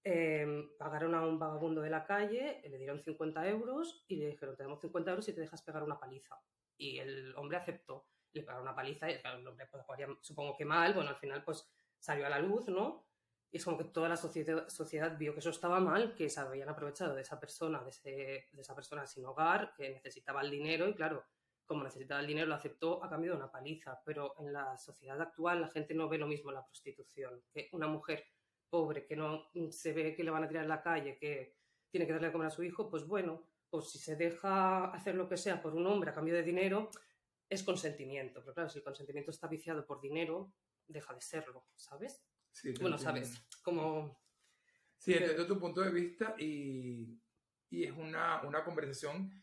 em, 0.04 0.68
pagaron 0.76 1.14
a 1.14 1.26
un 1.26 1.38
vagabundo 1.38 1.80
de 1.80 1.90
la 1.90 2.04
calle, 2.04 2.60
le 2.62 2.78
dieron 2.78 3.00
50 3.00 3.48
euros 3.48 4.04
y 4.06 4.16
le 4.16 4.26
dijeron, 4.26 4.56
te 4.56 4.62
damos 4.62 4.80
50 4.80 5.10
euros 5.10 5.28
y 5.28 5.32
te 5.32 5.40
dejas 5.40 5.62
pegar 5.62 5.82
una 5.82 5.98
paliza. 5.98 6.38
Y 6.76 6.98
el 6.98 7.34
hombre 7.36 7.56
aceptó, 7.56 8.06
le 8.32 8.42
pagaron 8.42 8.68
una 8.68 8.76
paliza 8.76 9.10
y 9.10 9.14
el 9.14 9.46
hombre, 9.46 9.66
pues, 9.70 9.84
supongo 10.20 10.56
que 10.56 10.64
mal, 10.64 10.92
bueno, 10.92 11.10
al 11.10 11.16
final 11.16 11.42
pues 11.42 11.68
salió 11.98 12.26
a 12.26 12.28
la 12.28 12.38
luz, 12.38 12.68
¿no? 12.68 13.06
Y 13.50 13.58
es 13.58 13.64
como 13.64 13.78
que 13.78 13.84
toda 13.84 14.08
la 14.08 14.16
sociedad, 14.16 14.68
sociedad 14.68 15.16
vio 15.16 15.32
que 15.32 15.38
eso 15.38 15.50
estaba 15.50 15.78
mal, 15.78 16.16
que 16.16 16.28
se 16.28 16.40
habían 16.40 16.68
aprovechado 16.68 17.14
de 17.14 17.22
esa 17.22 17.38
persona, 17.38 17.84
de, 17.84 18.48
esa 18.58 18.74
persona 18.74 19.06
sin 19.06 19.24
hogar, 19.24 19.72
que 19.76 19.90
necesitaba 19.90 20.42
el 20.42 20.50
dinero 20.50 20.88
y 20.88 20.94
claro, 20.94 21.24
como 21.64 21.84
necesitaba 21.84 22.20
el 22.20 22.26
dinero 22.26 22.48
lo 22.48 22.56
aceptó 22.56 23.02
a 23.04 23.08
cambio 23.08 23.30
de 23.30 23.36
una 23.36 23.52
paliza. 23.52 24.02
Pero 24.04 24.34
en 24.38 24.52
la 24.52 24.76
sociedad 24.76 25.20
actual 25.20 25.60
la 25.60 25.68
gente 25.68 25.94
no 25.94 26.08
ve 26.08 26.18
lo 26.18 26.26
mismo 26.26 26.50
la 26.50 26.66
prostitución, 26.66 27.44
que 27.52 27.68
una 27.70 27.86
mujer 27.86 28.26
pobre 28.74 29.06
que 29.06 29.14
no 29.14 29.52
se 29.70 29.92
ve 29.92 30.16
que 30.16 30.24
le 30.24 30.32
van 30.32 30.42
a 30.42 30.48
tirar 30.48 30.64
en 30.64 30.68
la 30.68 30.82
calle, 30.82 31.16
que 31.16 31.54
tiene 31.88 32.08
que 32.08 32.12
darle 32.12 32.26
a 32.26 32.32
comer 32.32 32.48
a 32.48 32.50
su 32.50 32.64
hijo, 32.64 32.90
pues 32.90 33.06
bueno, 33.06 33.46
pues 33.70 33.88
si 33.88 34.00
se 34.00 34.16
deja 34.16 34.86
hacer 34.86 35.14
lo 35.14 35.28
que 35.28 35.36
sea 35.36 35.62
por 35.62 35.76
un 35.76 35.86
hombre 35.86 36.10
a 36.10 36.12
cambio 36.12 36.34
de 36.34 36.42
dinero, 36.42 36.90
es 37.48 37.62
consentimiento. 37.62 38.40
Pero 38.40 38.52
claro, 38.52 38.68
si 38.68 38.78
el 38.78 38.84
consentimiento 38.84 39.30
está 39.30 39.46
viciado 39.46 39.86
por 39.86 40.00
dinero, 40.00 40.52
deja 40.88 41.14
de 41.14 41.20
serlo, 41.20 41.68
¿sabes? 41.76 42.26
bueno, 42.80 42.98
sabes, 42.98 43.46
como... 43.62 44.20
Sí, 44.98 45.12
entiendo 45.12 45.46
tu 45.46 45.60
punto 45.60 45.80
de 45.80 45.92
vista 45.92 46.34
y, 46.36 47.16
y 47.70 47.84
es 47.84 47.92
una, 47.92 48.42
una 48.42 48.64
conversación 48.64 49.40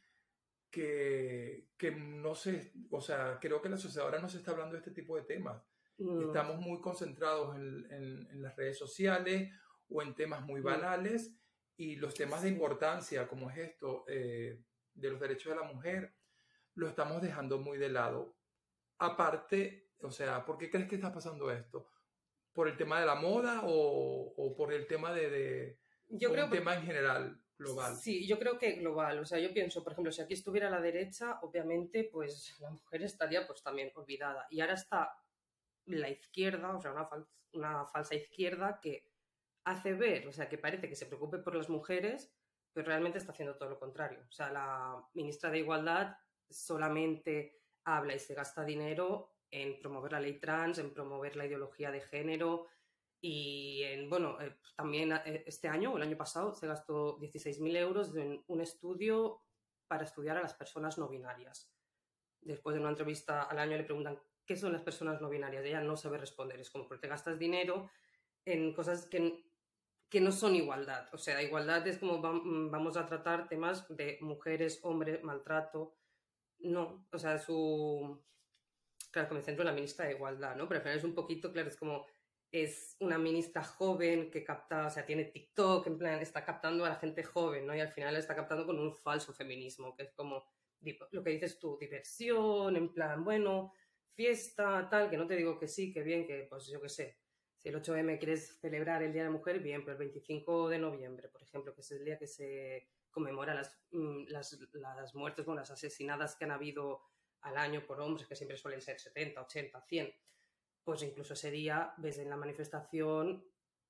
que, 0.69 1.69
que, 1.77 1.91
no 1.91 2.35
sé, 2.35 2.73
o 2.89 2.99
sea, 2.99 3.39
creo 3.39 3.61
que 3.61 3.69
la 3.69 3.77
sociedad 3.77 4.07
ahora 4.07 4.19
no 4.19 4.27
se 4.27 4.39
está 4.39 4.51
hablando 4.51 4.73
de 4.73 4.79
este 4.79 4.91
tipo 4.91 5.15
de 5.15 5.23
temas. 5.23 5.70
Mm. 6.01 6.27
Estamos 6.27 6.57
muy 6.57 6.79
concentrados 6.81 7.55
en, 7.55 7.87
en, 7.91 8.41
las 8.41 8.55
redes 8.55 8.77
sociales 8.77 9.51
o 9.89 10.01
en 10.01 10.15
temas 10.15 10.41
muy 10.41 10.61
mm. 10.61 10.63
banales 10.63 11.33
y 11.77 11.95
los 11.95 12.13
temas 12.13 12.43
de 12.43 12.49
importancia, 12.49 13.27
como 13.27 13.49
es 13.49 13.57
esto, 13.57 14.05
eh, 14.07 14.63
de 14.93 15.09
los 15.09 15.19
derechos 15.19 15.53
de 15.53 15.59
la 15.59 15.67
mujer, 15.67 16.15
lo 16.75 16.87
estamos 16.87 17.21
dejando 17.21 17.59
muy 17.59 17.77
de 17.77 17.89
lado. 17.89 18.37
Aparte, 18.97 19.89
o 20.01 20.11
sea, 20.11 20.45
¿por 20.45 20.57
qué 20.57 20.69
crees 20.69 20.87
que 20.87 20.95
está 20.95 21.11
pasando 21.11 21.49
esto? 21.51 21.91
por 22.53 22.67
el 22.67 22.77
tema 22.77 22.99
de 22.99 23.05
la 23.05 23.15
moda 23.15 23.61
o, 23.63 24.33
o 24.35 24.55
por 24.55 24.73
el 24.73 24.87
tema 24.87 25.13
de, 25.13 25.29
de 25.29 25.79
yo 26.09 26.31
creo 26.31 26.45
un 26.45 26.51
tema 26.51 26.75
en 26.75 26.83
general 26.83 27.41
global? 27.57 27.95
Sí, 27.95 28.27
yo 28.27 28.37
creo 28.39 28.57
que 28.57 28.73
global. 28.73 29.19
O 29.19 29.25
sea, 29.25 29.39
yo 29.39 29.53
pienso, 29.53 29.83
por 29.83 29.93
ejemplo, 29.93 30.11
si 30.11 30.21
aquí 30.21 30.33
estuviera 30.33 30.69
la 30.69 30.81
derecha, 30.81 31.39
obviamente, 31.41 32.09
pues 32.11 32.57
la 32.59 32.71
mujer 32.71 33.03
estaría 33.03 33.47
pues 33.47 33.63
también 33.63 33.91
olvidada. 33.95 34.47
Y 34.49 34.59
ahora 34.59 34.73
está 34.73 35.15
la 35.85 36.09
izquierda, 36.09 36.75
o 36.75 36.81
sea, 36.81 36.91
una, 36.91 37.07
una 37.53 37.85
falsa 37.85 38.15
izquierda 38.15 38.79
que 38.81 39.11
hace 39.65 39.93
ver, 39.93 40.27
o 40.27 40.33
sea, 40.33 40.49
que 40.49 40.57
parece 40.57 40.89
que 40.89 40.95
se 40.95 41.05
preocupe 41.05 41.37
por 41.39 41.55
las 41.55 41.69
mujeres, 41.69 42.33
pero 42.73 42.87
realmente 42.87 43.17
está 43.17 43.31
haciendo 43.31 43.57
todo 43.57 43.69
lo 43.69 43.79
contrario. 43.79 44.19
O 44.27 44.31
sea, 44.31 44.51
la 44.51 45.03
ministra 45.13 45.49
de 45.49 45.59
Igualdad 45.59 46.15
solamente 46.49 47.61
habla 47.85 48.15
y 48.15 48.19
se 48.19 48.33
gasta 48.33 48.63
dinero 48.63 49.35
en 49.49 49.79
promover 49.79 50.13
la 50.13 50.19
ley 50.19 50.39
trans, 50.39 50.79
en 50.79 50.93
promover 50.93 51.35
la 51.35 51.45
ideología 51.45 51.91
de 51.91 52.01
género 52.01 52.67
y 53.19 53.83
en, 53.83 54.09
bueno, 54.09 54.39
eh, 54.41 54.57
también 54.75 55.11
eh, 55.11 55.43
este 55.45 55.67
año 55.67 55.93
o 55.93 55.97
el 55.97 56.03
año 56.03 56.17
pasado 56.17 56.53
se 56.53 56.67
gastó 56.67 57.19
16.000 57.19 57.77
euros 57.77 58.15
en 58.15 58.43
un 58.47 58.61
estudio 58.61 59.41
para 59.87 60.05
estudiar 60.05 60.37
a 60.37 60.41
las 60.41 60.53
personas 60.53 60.97
no 60.97 61.07
binarias. 61.07 61.71
Después 62.39 62.73
de 62.73 62.79
una 62.79 62.89
entrevista 62.89 63.43
al 63.43 63.59
año 63.59 63.77
le 63.77 63.83
preguntan 63.83 64.19
qué 64.51 64.57
son 64.57 64.73
las 64.73 64.81
personas 64.81 65.21
no 65.21 65.29
binarias. 65.29 65.63
Ella 65.63 65.79
no 65.79 65.95
sabe 65.95 66.17
responder. 66.17 66.59
Es 66.59 66.69
como 66.69 66.85
porque 66.85 67.03
te 67.03 67.07
gastas 67.07 67.39
dinero 67.39 67.89
en 68.43 68.73
cosas 68.73 69.05
que, 69.05 69.45
que 70.09 70.19
no 70.19 70.33
son 70.33 70.55
igualdad. 70.55 71.07
O 71.13 71.17
sea, 71.17 71.41
igualdad 71.41 71.87
es 71.87 71.99
como 71.99 72.21
vamos 72.21 72.97
a 72.97 73.05
tratar 73.05 73.47
temas 73.47 73.87
de 73.95 74.17
mujeres, 74.19 74.81
hombres, 74.83 75.23
maltrato. 75.23 75.95
No, 76.59 77.07
o 77.13 77.17
sea, 77.17 77.39
su... 77.39 78.21
Claro 79.09 79.29
que 79.29 79.35
me 79.35 79.41
centro 79.41 79.63
en 79.63 79.67
la 79.67 79.73
ministra 79.73 80.05
de 80.05 80.13
Igualdad, 80.15 80.55
¿no? 80.57 80.67
Pero 80.67 80.79
al 80.79 80.83
final 80.83 80.97
es 80.97 81.03
un 81.03 81.15
poquito, 81.15 81.51
claro, 81.51 81.69
es 81.69 81.75
como 81.77 82.05
es 82.51 82.97
una 82.99 83.17
ministra 83.17 83.63
joven 83.63 84.29
que 84.31 84.43
capta, 84.43 84.87
o 84.87 84.89
sea, 84.89 85.05
tiene 85.05 85.25
TikTok, 85.25 85.87
en 85.87 85.97
plan, 85.97 86.19
está 86.19 86.43
captando 86.43 86.85
a 86.85 86.89
la 86.89 86.95
gente 86.95 87.23
joven, 87.23 87.65
¿no? 87.65 87.75
Y 87.75 87.79
al 87.79 87.91
final 87.91 88.15
está 88.17 88.35
captando 88.35 88.65
con 88.65 88.79
un 88.79 88.93
falso 88.93 89.33
feminismo, 89.33 89.95
que 89.95 90.03
es 90.03 90.11
como 90.11 90.43
lo 91.11 91.23
que 91.23 91.29
dices 91.29 91.59
tú, 91.59 91.77
diversión, 91.79 92.75
en 92.75 92.93
plan, 92.93 93.23
bueno, 93.23 93.73
fiesta, 94.15 94.87
tal, 94.89 95.09
que 95.09 95.17
no 95.17 95.27
te 95.27 95.35
digo 95.35 95.59
que 95.59 95.67
sí, 95.67 95.93
que 95.93 96.03
bien, 96.03 96.25
que 96.25 96.47
pues 96.49 96.67
yo 96.67 96.81
qué 96.81 96.89
sé. 96.89 97.17
Si 97.57 97.69
el 97.69 97.75
8M 97.75 98.17
quieres 98.17 98.59
celebrar 98.59 99.03
el 99.03 99.13
Día 99.13 99.23
de 99.23 99.29
la 99.29 99.37
Mujer, 99.37 99.59
bien, 99.59 99.81
pero 99.81 99.93
el 99.93 99.99
25 99.99 100.69
de 100.69 100.79
noviembre, 100.79 101.29
por 101.29 101.43
ejemplo, 101.43 101.75
que 101.75 101.81
es 101.81 101.91
el 101.91 102.03
día 102.03 102.17
que 102.17 102.27
se 102.27 102.89
conmemora 103.11 103.53
las, 103.53 103.79
mm, 103.91 104.25
las, 104.29 104.57
las 104.73 105.13
muertes, 105.15 105.45
bueno, 105.45 105.61
las 105.61 105.71
asesinadas 105.71 106.35
que 106.35 106.45
han 106.45 106.51
habido 106.51 107.01
al 107.41 107.57
año 107.57 107.85
por 107.85 108.01
hombres, 108.01 108.27
que 108.27 108.35
siempre 108.35 108.57
suelen 108.57 108.81
ser 108.81 108.99
70, 108.99 109.41
80, 109.41 109.81
100 109.81 110.13
pues 110.83 111.03
incluso 111.03 111.33
ese 111.33 111.51
día 111.51 111.93
ves 111.97 112.17
en 112.17 112.29
la 112.29 112.37
manifestación 112.37 113.45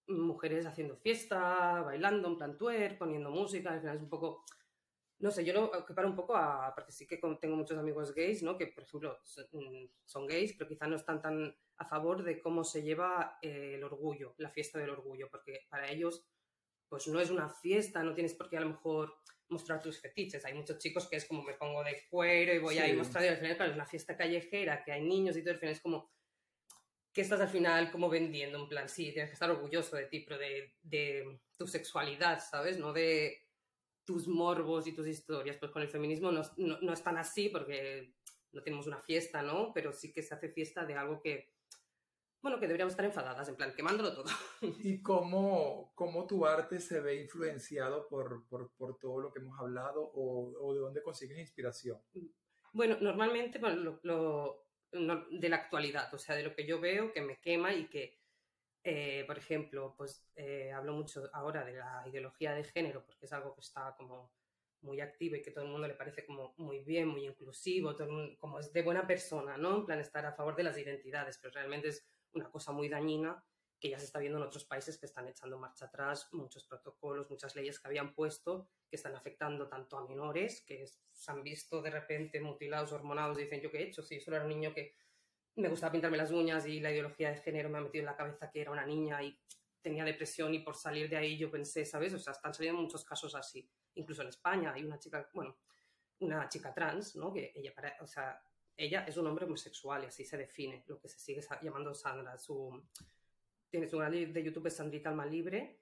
mujeres 0.07 0.65
haciendo 0.65 0.97
fiesta, 0.97 1.81
bailando, 1.81 2.27
en 2.27 2.37
plan 2.37 2.57
twerk, 2.57 2.97
poniendo 2.97 3.29
música, 3.29 3.71
al 3.71 3.79
final 3.79 3.95
es 3.95 4.01
un 4.01 4.09
poco, 4.09 4.43
no 5.21 5.29
sé, 5.29 5.45
yo 5.45 5.53
lo 5.53 5.79
equiparo 5.79 6.07
un 6.07 6.15
poco 6.15 6.35
a, 6.35 6.73
porque 6.73 6.91
sí 6.91 7.05
que 7.05 7.17
tengo 7.17 7.55
muchos 7.55 7.77
amigos 7.77 8.13
gays, 8.13 8.41
¿no? 8.41 8.57
Que, 8.57 8.67
por 8.67 8.83
ejemplo, 8.83 9.19
son 10.03 10.27
gays, 10.27 10.53
pero 10.53 10.67
quizá 10.67 10.87
no 10.87 10.95
están 10.95 11.21
tan 11.21 11.55
a 11.77 11.85
favor 11.85 12.23
de 12.23 12.39
cómo 12.39 12.63
se 12.63 12.81
lleva 12.81 13.37
eh, 13.41 13.73
el 13.75 13.83
orgullo, 13.83 14.33
la 14.37 14.49
fiesta 14.49 14.79
del 14.79 14.89
orgullo, 14.89 15.29
porque 15.29 15.67
para 15.69 15.91
ellos, 15.91 16.25
pues 16.89 17.07
no 17.07 17.19
es 17.19 17.29
una 17.29 17.49
fiesta, 17.49 18.03
no 18.03 18.13
tienes 18.13 18.33
por 18.33 18.49
qué 18.49 18.57
a 18.57 18.61
lo 18.61 18.69
mejor 18.69 19.15
mostrar 19.49 19.81
tus 19.81 19.99
fetiches. 19.99 20.43
Hay 20.45 20.53
muchos 20.53 20.79
chicos 20.79 21.07
que 21.07 21.17
es 21.17 21.25
como 21.25 21.43
me 21.43 21.53
pongo 21.53 21.83
de 21.83 22.07
cuero 22.09 22.53
y 22.53 22.59
voy 22.59 22.79
a 22.79 22.87
ir 22.87 22.97
mostrando, 22.97 23.27
y 23.27 23.33
al 23.33 23.37
final, 23.37 23.55
claro, 23.55 23.71
es 23.71 23.75
una 23.75 23.85
fiesta 23.85 24.17
callejera, 24.17 24.83
que 24.83 24.91
hay 24.91 25.01
niños 25.01 25.37
y 25.37 25.41
todo, 25.41 25.53
al 25.53 25.59
final 25.59 25.75
es 25.75 25.81
como 25.81 26.11
que 27.13 27.21
estás 27.21 27.41
al 27.41 27.49
final 27.49 27.91
como 27.91 28.09
vendiendo, 28.09 28.57
en 28.57 28.69
plan, 28.69 28.89
sí, 28.89 29.11
tienes 29.11 29.29
que 29.29 29.33
estar 29.33 29.51
orgulloso 29.51 29.97
de 29.97 30.05
ti, 30.05 30.21
pero 30.21 30.39
de, 30.39 30.73
de 30.81 31.39
tu 31.57 31.67
sexualidad, 31.67 32.39
¿sabes? 32.39 32.79
No 32.79 32.93
de 32.93 33.50
tus 34.05 34.27
morbos 34.27 34.87
y 34.87 34.93
tus 34.93 35.07
historias. 35.07 35.57
Pues 35.57 35.71
con 35.71 35.81
el 35.81 35.89
feminismo 35.89 36.31
no, 36.31 36.41
no, 36.57 36.79
no, 36.81 36.93
es 36.93 37.03
tan 37.03 37.17
así 37.17 37.49
porque 37.49 38.13
no 38.51 38.63
tenemos 38.63 38.87
una 38.87 38.99
fiesta, 38.99 39.41
¿no? 39.41 39.71
Pero 39.73 39.93
sí 39.93 40.11
que 40.11 40.21
se 40.21 40.33
hace 40.33 40.49
fiesta 40.49 40.85
de 40.85 40.95
algo 40.95 41.21
que, 41.21 41.53
bueno, 42.41 42.59
que 42.59 42.67
deberíamos 42.67 42.93
estar 42.93 43.05
enfadadas, 43.05 43.47
en 43.49 43.55
plan, 43.55 43.73
quemándolo 43.75 44.13
todo. 44.13 44.25
¿Y 44.61 45.01
cómo, 45.01 45.91
cómo 45.95 46.25
tu 46.25 46.45
arte 46.45 46.79
se 46.79 46.99
ve 46.99 47.21
influenciado 47.21 48.07
por, 48.07 48.47
por, 48.47 48.71
por 48.73 48.97
todo 48.97 49.19
lo 49.19 49.31
que 49.31 49.39
hemos 49.39 49.59
hablado 49.59 50.01
o, 50.01 50.53
o, 50.59 50.73
de 50.73 50.79
dónde 50.79 51.03
consigues 51.03 51.37
inspiración? 51.37 51.99
Bueno, 52.73 52.97
normalmente 52.99 53.59
bueno, 53.59 53.99
lo, 54.01 54.65
de 54.91 55.49
la 55.49 55.57
actualidad, 55.57 56.13
o 56.13 56.17
sea, 56.17 56.35
de 56.35 56.43
lo 56.43 56.55
que 56.55 56.65
yo 56.65 56.79
veo 56.79 57.13
que 57.13 57.21
me 57.21 57.39
quema 57.39 57.73
y 57.73 57.87
que, 57.87 58.20
eh, 58.83 59.23
por 59.27 59.37
ejemplo, 59.37 59.93
pues 59.95 60.25
eh, 60.35 60.71
hablo 60.71 60.93
mucho 60.93 61.29
ahora 61.33 61.63
de 61.63 61.73
la 61.73 62.03
ideología 62.07 62.53
de 62.53 62.63
género 62.63 63.05
porque 63.05 63.25
es 63.25 63.33
algo 63.33 63.53
que 63.53 63.61
está 63.61 63.95
como 63.95 64.31
muy 64.81 64.99
activo 64.99 65.35
y 65.35 65.41
que 65.41 65.51
todo 65.51 65.65
el 65.65 65.71
mundo 65.71 65.87
le 65.87 65.93
parece 65.93 66.25
como 66.25 66.55
muy 66.57 66.79
bien, 66.79 67.07
muy 67.07 67.27
inclusivo, 67.27 67.95
como 68.39 68.59
es 68.59 68.73
de 68.73 68.81
buena 68.81 69.05
persona, 69.05 69.55
¿no? 69.57 69.77
En 69.77 69.85
plan 69.85 69.99
estar 69.99 70.25
a 70.25 70.33
favor 70.33 70.55
de 70.55 70.63
las 70.63 70.77
identidades, 70.77 71.37
pero 71.39 71.53
realmente 71.53 71.89
es 71.89 72.07
una 72.33 72.49
cosa 72.49 72.71
muy 72.71 72.89
dañina 72.89 73.43
que 73.79 73.89
ya 73.89 73.99
se 73.99 74.05
está 74.05 74.19
viendo 74.19 74.37
en 74.37 74.45
otros 74.45 74.65
países 74.65 74.97
que 74.99 75.07
están 75.07 75.27
echando 75.27 75.57
marcha 75.57 75.85
atrás 75.85 76.29
muchos 76.31 76.65
protocolos, 76.65 77.29
muchas 77.29 77.55
leyes 77.55 77.79
que 77.79 77.87
habían 77.87 78.13
puesto 78.13 78.69
que 78.87 78.95
están 78.95 79.15
afectando 79.15 79.67
tanto 79.67 79.97
a 79.97 80.07
menores 80.07 80.63
que 80.65 80.85
se 80.85 81.31
han 81.31 81.43
visto 81.43 81.81
de 81.81 81.89
repente 81.89 82.39
mutilados, 82.41 82.91
hormonados 82.91 83.39
y 83.39 83.43
dicen, 83.43 83.61
¿yo 83.61 83.71
qué 83.71 83.79
he 83.79 83.83
hecho? 83.87 84.03
Si 84.03 84.15
yo 84.15 84.21
solo 84.21 84.37
era 84.37 84.45
un 84.45 84.51
niño 84.51 84.73
que 84.73 84.95
me 85.55 85.69
gustaba 85.69 85.91
pintarme 85.91 86.17
las 86.17 86.31
uñas 86.31 86.65
y 86.67 86.79
la 86.79 86.91
ideología 86.91 87.29
de 87.29 87.37
género 87.37 87.69
me 87.69 87.77
ha 87.77 87.81
metido 87.81 88.01
en 88.01 88.05
la 88.05 88.15
cabeza 88.15 88.49
que 88.49 88.61
era 88.61 88.71
una 88.71 88.85
niña 88.85 89.21
y 89.21 89.37
tenía 89.81 90.05
depresión 90.05 90.53
y 90.53 90.59
por 90.59 90.75
salir 90.75 91.09
de 91.09 91.17
ahí 91.17 91.37
yo 91.37 91.49
pensé, 91.49 91.85
¿sabes? 91.85 92.13
O 92.13 92.19
sea, 92.19 92.33
están 92.33 92.53
saliendo 92.53 92.81
muchos 92.81 93.03
casos 93.03 93.35
así. 93.35 93.67
Incluso 93.95 94.21
en 94.21 94.29
España 94.29 94.73
hay 94.73 94.83
una 94.83 94.99
chica, 94.99 95.29
bueno, 95.33 95.57
una 96.19 96.47
chica 96.47 96.73
trans, 96.73 97.15
¿no? 97.15 97.33
Que 97.33 97.51
ella, 97.55 97.73
o 97.99 98.07
sea, 98.07 98.41
ella 98.77 99.05
es 99.07 99.17
un 99.17 99.27
hombre 99.27 99.45
homosexual 99.45 100.03
y 100.03 100.07
así 100.07 100.23
se 100.23 100.37
define, 100.37 100.83
lo 100.87 100.99
que 100.99 101.09
se 101.09 101.19
sigue 101.19 101.41
llamando 101.61 101.93
Sandra. 101.93 102.37
Su, 102.37 102.81
tiene 103.69 103.87
su 103.87 103.97
canal 103.97 104.31
de 104.31 104.43
YouTube 104.43 104.67
es 104.67 104.75
Sandrita 104.75 105.09
Alma 105.09 105.25
Libre 105.25 105.81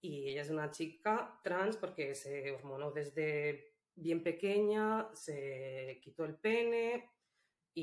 y 0.00 0.28
ella 0.28 0.42
es 0.42 0.50
una 0.50 0.70
chica 0.70 1.40
trans 1.42 1.76
porque 1.76 2.14
se 2.14 2.50
hormonó 2.52 2.90
desde 2.90 3.74
bien 3.94 4.22
pequeña, 4.22 5.08
se 5.14 6.00
quitó 6.02 6.24
el 6.24 6.36
pene 6.36 7.10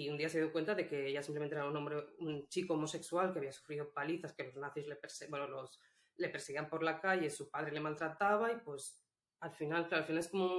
y 0.03 0.09
un 0.09 0.17
día 0.17 0.29
se 0.29 0.39
dio 0.39 0.51
cuenta 0.51 0.75
de 0.75 0.87
que 0.87 1.07
ella 1.07 1.21
simplemente 1.23 1.55
era 1.55 1.67
un 1.67 1.75
hombre, 1.75 1.97
un 2.19 2.47
chico 2.47 2.73
homosexual 2.73 3.31
que 3.31 3.39
había 3.39 3.51
sufrido 3.51 3.91
palizas, 3.91 4.33
que 4.33 4.43
los 4.43 4.55
nazis 4.55 4.87
le, 4.87 4.97
bueno, 5.29 5.47
los, 5.47 5.79
le 6.17 6.29
perseguían 6.29 6.69
por 6.69 6.83
la 6.83 6.99
calle, 6.99 7.29
su 7.29 7.49
padre 7.49 7.71
le 7.71 7.79
maltrataba 7.79 8.51
y 8.51 8.57
pues 8.57 9.01
al 9.39 9.51
final, 9.51 9.87
claro, 9.87 10.01
al 10.01 10.07
final 10.07 10.19
es 10.19 10.27
como 10.29 10.55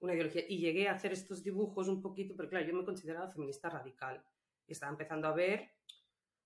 una 0.00 0.14
ideología. 0.14 0.44
Y 0.48 0.58
llegué 0.58 0.88
a 0.88 0.92
hacer 0.92 1.12
estos 1.12 1.42
dibujos 1.42 1.88
un 1.88 2.02
poquito, 2.02 2.34
pero 2.36 2.48
claro, 2.48 2.66
yo 2.66 2.74
me 2.74 2.84
consideraba 2.84 3.30
feminista 3.30 3.70
radical 3.70 4.22
y 4.66 4.72
estaba 4.72 4.92
empezando 4.92 5.28
a 5.28 5.32
ver 5.32 5.70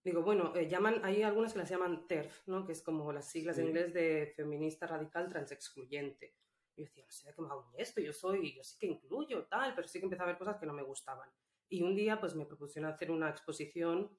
Digo, 0.06 0.22
bueno, 0.22 0.54
eh, 0.54 0.68
llaman, 0.68 1.04
hay 1.04 1.24
algunas 1.24 1.52
que 1.52 1.58
las 1.58 1.68
llaman 1.68 2.06
TERF, 2.06 2.46
¿no? 2.46 2.64
Que 2.64 2.70
es 2.70 2.80
como 2.80 3.10
las 3.12 3.28
siglas 3.28 3.58
en 3.58 3.66
inglés 3.66 3.92
de 3.92 4.32
feminista 4.36 4.86
radical 4.86 5.28
transexcluyente. 5.28 6.32
Y 6.76 6.82
yo 6.82 6.84
decía, 6.84 7.04
no 7.04 7.10
sé 7.10 7.34
cómo 7.34 7.50
hago 7.50 7.72
esto, 7.76 8.00
yo 8.00 8.12
soy, 8.12 8.54
yo 8.54 8.62
sí 8.62 8.78
que 8.78 8.86
incluyo, 8.86 9.46
tal, 9.46 9.74
pero 9.74 9.88
sí 9.88 9.98
que 9.98 10.04
empecé 10.04 10.22
a 10.22 10.26
ver 10.26 10.38
cosas 10.38 10.58
que 10.58 10.66
no 10.66 10.74
me 10.74 10.84
gustaban. 10.84 11.28
Y 11.68 11.82
un 11.82 11.94
día, 11.94 12.20
pues 12.20 12.34
me 12.34 12.46
propusieron 12.46 12.90
hacer 12.90 13.10
una 13.10 13.30
exposición 13.30 14.10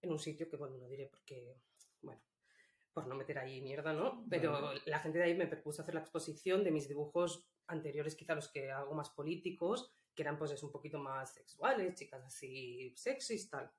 en 0.00 0.12
un 0.12 0.18
sitio 0.18 0.48
que, 0.48 0.56
bueno, 0.56 0.76
no 0.78 0.88
diré 0.88 1.06
porque, 1.06 1.56
bueno, 2.00 2.20
por 2.92 3.06
no 3.06 3.14
meter 3.14 3.38
ahí 3.38 3.60
mierda, 3.60 3.92
¿no? 3.92 4.24
Pero 4.28 4.72
la 4.86 4.98
gente 4.98 5.18
de 5.18 5.24
ahí 5.24 5.34
me 5.34 5.46
propuso 5.46 5.82
hacer 5.82 5.94
la 5.94 6.00
exposición 6.00 6.62
de 6.64 6.70
mis 6.70 6.88
dibujos 6.88 7.48
anteriores, 7.66 8.16
quizá 8.16 8.34
los 8.34 8.48
que 8.48 8.70
hago 8.70 8.94
más 8.94 9.10
políticos, 9.10 9.92
que 10.14 10.22
eran 10.22 10.38
pues 10.38 10.50
es 10.50 10.62
un 10.62 10.70
poquito 10.70 10.98
más 10.98 11.32
sexuales, 11.32 11.94
chicas 11.94 12.22
así 12.24 12.92
sexys, 12.96 13.48
tal. 13.48 13.70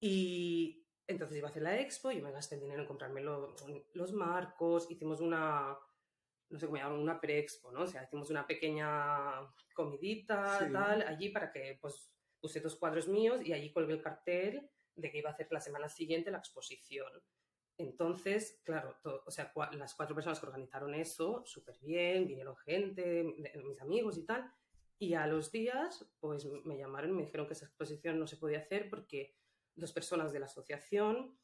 Y, 0.00 0.84
entonces 1.06 1.38
iba 1.38 1.48
a 1.48 1.50
hacer 1.50 1.62
la 1.62 1.80
expo, 1.80 2.10
yo 2.10 2.22
me 2.22 2.32
gasté 2.32 2.56
el 2.56 2.62
dinero 2.62 2.82
en 2.82 2.88
comprarme 2.88 3.22
los 3.22 4.12
marcos, 4.12 4.90
hicimos 4.90 5.20
una, 5.20 5.76
no 6.50 6.58
sé 6.58 6.66
cómo 6.66 6.78
llaman, 6.78 6.98
una 6.98 7.20
pre-expo, 7.20 7.72
¿no? 7.72 7.82
O 7.82 7.86
sea, 7.86 8.04
hicimos 8.04 8.30
una 8.30 8.46
pequeña 8.46 9.52
comidita, 9.74 10.68
tal, 10.72 11.02
allí 11.02 11.30
para 11.30 11.50
que, 11.50 11.78
pues, 11.80 12.11
puse 12.42 12.60
dos 12.60 12.76
cuadros 12.76 13.08
míos 13.08 13.40
y 13.42 13.52
allí 13.52 13.72
colgué 13.72 13.94
el 13.94 14.02
cartel 14.02 14.68
de 14.94 15.10
que 15.10 15.18
iba 15.18 15.30
a 15.30 15.32
hacer 15.32 15.48
la 15.50 15.60
semana 15.60 15.88
siguiente 15.88 16.30
la 16.30 16.38
exposición. 16.38 17.10
Entonces, 17.78 18.60
claro, 18.64 18.98
o 19.24 19.30
sea, 19.30 19.52
las 19.72 19.94
cuatro 19.94 20.14
personas 20.14 20.38
que 20.38 20.46
organizaron 20.46 20.94
eso, 20.94 21.42
súper 21.46 21.78
bien, 21.78 22.26
vinieron 22.26 22.56
gente, 22.56 23.24
mis 23.64 23.80
amigos 23.80 24.18
y 24.18 24.26
tal, 24.26 24.52
y 24.98 25.14
a 25.14 25.26
los 25.26 25.50
días, 25.50 26.06
pues 26.20 26.46
me 26.64 26.76
llamaron 26.76 27.10
y 27.10 27.14
me 27.14 27.24
dijeron 27.24 27.46
que 27.46 27.54
esa 27.54 27.64
exposición 27.64 28.18
no 28.18 28.26
se 28.26 28.36
podía 28.36 28.58
hacer 28.58 28.90
porque 28.90 29.34
dos 29.74 29.92
personas 29.92 30.32
de 30.32 30.40
la 30.40 30.46
asociación 30.46 31.38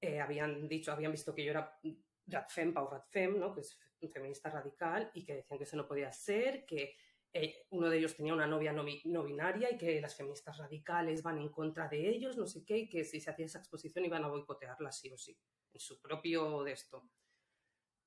eh, 0.00 0.20
habían 0.20 0.68
dicho, 0.68 0.92
habían 0.92 1.12
visto 1.12 1.34
que 1.34 1.44
yo 1.44 1.52
era 1.52 1.78
Radfem, 2.26 2.74
Pau 2.74 2.88
Radfem, 2.90 3.38
¿no? 3.38 3.54
que 3.54 3.60
es 3.60 3.78
feminista 4.12 4.50
radical, 4.50 5.10
y 5.14 5.24
que 5.24 5.34
decían 5.34 5.58
que 5.58 5.64
eso 5.64 5.76
no 5.76 5.86
podía 5.86 6.12
ser, 6.12 6.64
que 6.64 6.96
eh, 7.32 7.66
uno 7.70 7.88
de 7.88 7.98
ellos 7.98 8.16
tenía 8.16 8.34
una 8.34 8.46
novia 8.46 8.72
no, 8.72 8.84
no, 9.04 9.22
binaria 9.22 9.70
y 9.70 9.78
que 9.78 10.00
las 10.00 10.16
feministas 10.16 10.58
radicales 10.58 11.22
van 11.22 11.38
en 11.38 11.48
contra 11.48 11.88
de 11.88 12.08
ellos, 12.08 12.36
no 12.36 12.46
sé 12.46 12.64
qué, 12.64 12.78
y 12.78 12.88
que 12.88 13.04
si 13.04 13.20
se 13.20 13.30
hacía 13.30 13.46
esa 13.46 13.58
exposición 13.58 14.04
iban 14.04 14.24
a 14.24 14.28
boicotearla 14.28 14.90
sí 14.90 15.10
o 15.12 15.16
sí, 15.16 15.36
en 15.72 15.80
su 15.80 16.00
propio 16.00 16.64
de 16.64 16.72
esto. 16.72 17.08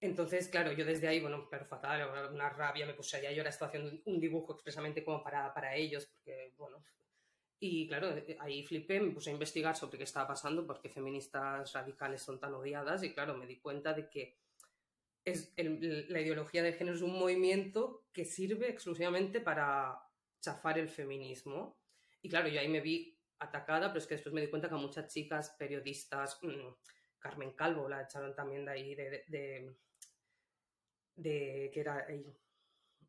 Entonces, 0.02 0.50
claro, 0.50 0.74
yo 0.74 0.84
desde 0.84 1.08
ahí, 1.08 1.22
bueno, 1.22 1.48
pero 1.50 1.66
fatal, 1.66 2.30
una 2.34 2.50
rabia, 2.50 2.86
me 2.86 2.94
puse 2.94 3.16
allá, 3.16 3.32
yo 3.32 3.42
ahora 3.42 3.52
estaba 3.52 3.70
haciendo 3.70 4.02
un 4.04 4.20
dibujo 4.20 4.52
expresamente 4.52 5.06
como 5.06 5.24
para, 5.24 5.54
para 5.54 5.74
ellos, 5.74 6.06
porque, 6.08 6.54
bueno, 6.58 6.84
y 7.58 7.88
claro, 7.88 8.14
ahí 8.40 8.66
flipé, 8.66 9.00
me 9.00 9.12
puse 9.12 9.30
a 9.30 9.34
investigar 9.34 9.78
sobre 9.78 9.98
qué 9.98 10.04
estaba 10.04 10.28
pasando, 10.28 10.68
porque 10.68 10.90
feministas 10.90 11.72
radicales 11.72 12.22
son 12.22 12.38
tan 12.38 12.54
odiadas, 12.54 13.02
y 13.04 13.14
claro, 13.14 13.38
me 13.38 13.48
di 13.48 13.62
cuenta 13.62 13.94
de 13.94 14.10
que 14.10 14.36
es 15.26 15.54
la 15.58 16.20
ideología 16.20 16.64
de 16.64 16.74
género 16.74 16.96
es 16.96 17.02
un 17.02 17.18
movimiento 17.18 18.06
que 18.12 18.26
sirve 18.26 18.70
exclusivamente 18.70 19.40
para 19.40 20.00
chafar 20.42 20.78
el 20.78 20.90
feminismo. 20.90 21.80
Y 22.22 22.30
claro, 22.30 22.48
yo 22.50 22.60
ahí 22.60 22.68
me 22.68 22.82
vi 22.82 23.18
atacada, 23.40 23.90
pero 23.90 24.00
es 24.00 24.08
que 24.08 24.16
después 24.16 24.34
me 24.34 24.42
di 24.42 24.48
cuenta 24.48 24.70
que 24.70 24.76
muchas 24.76 25.12
chicas 25.14 25.56
periodistas, 25.58 26.40
mm, 26.42 26.74
Carmen 27.20 27.52
Calvo 27.52 27.88
la 27.88 28.04
echaron 28.04 28.36
también 28.36 28.66
de 28.66 28.72
ahí, 28.72 28.96
de, 28.96 29.76
de, 31.16 31.72
que 31.74 31.80
era 31.80 32.06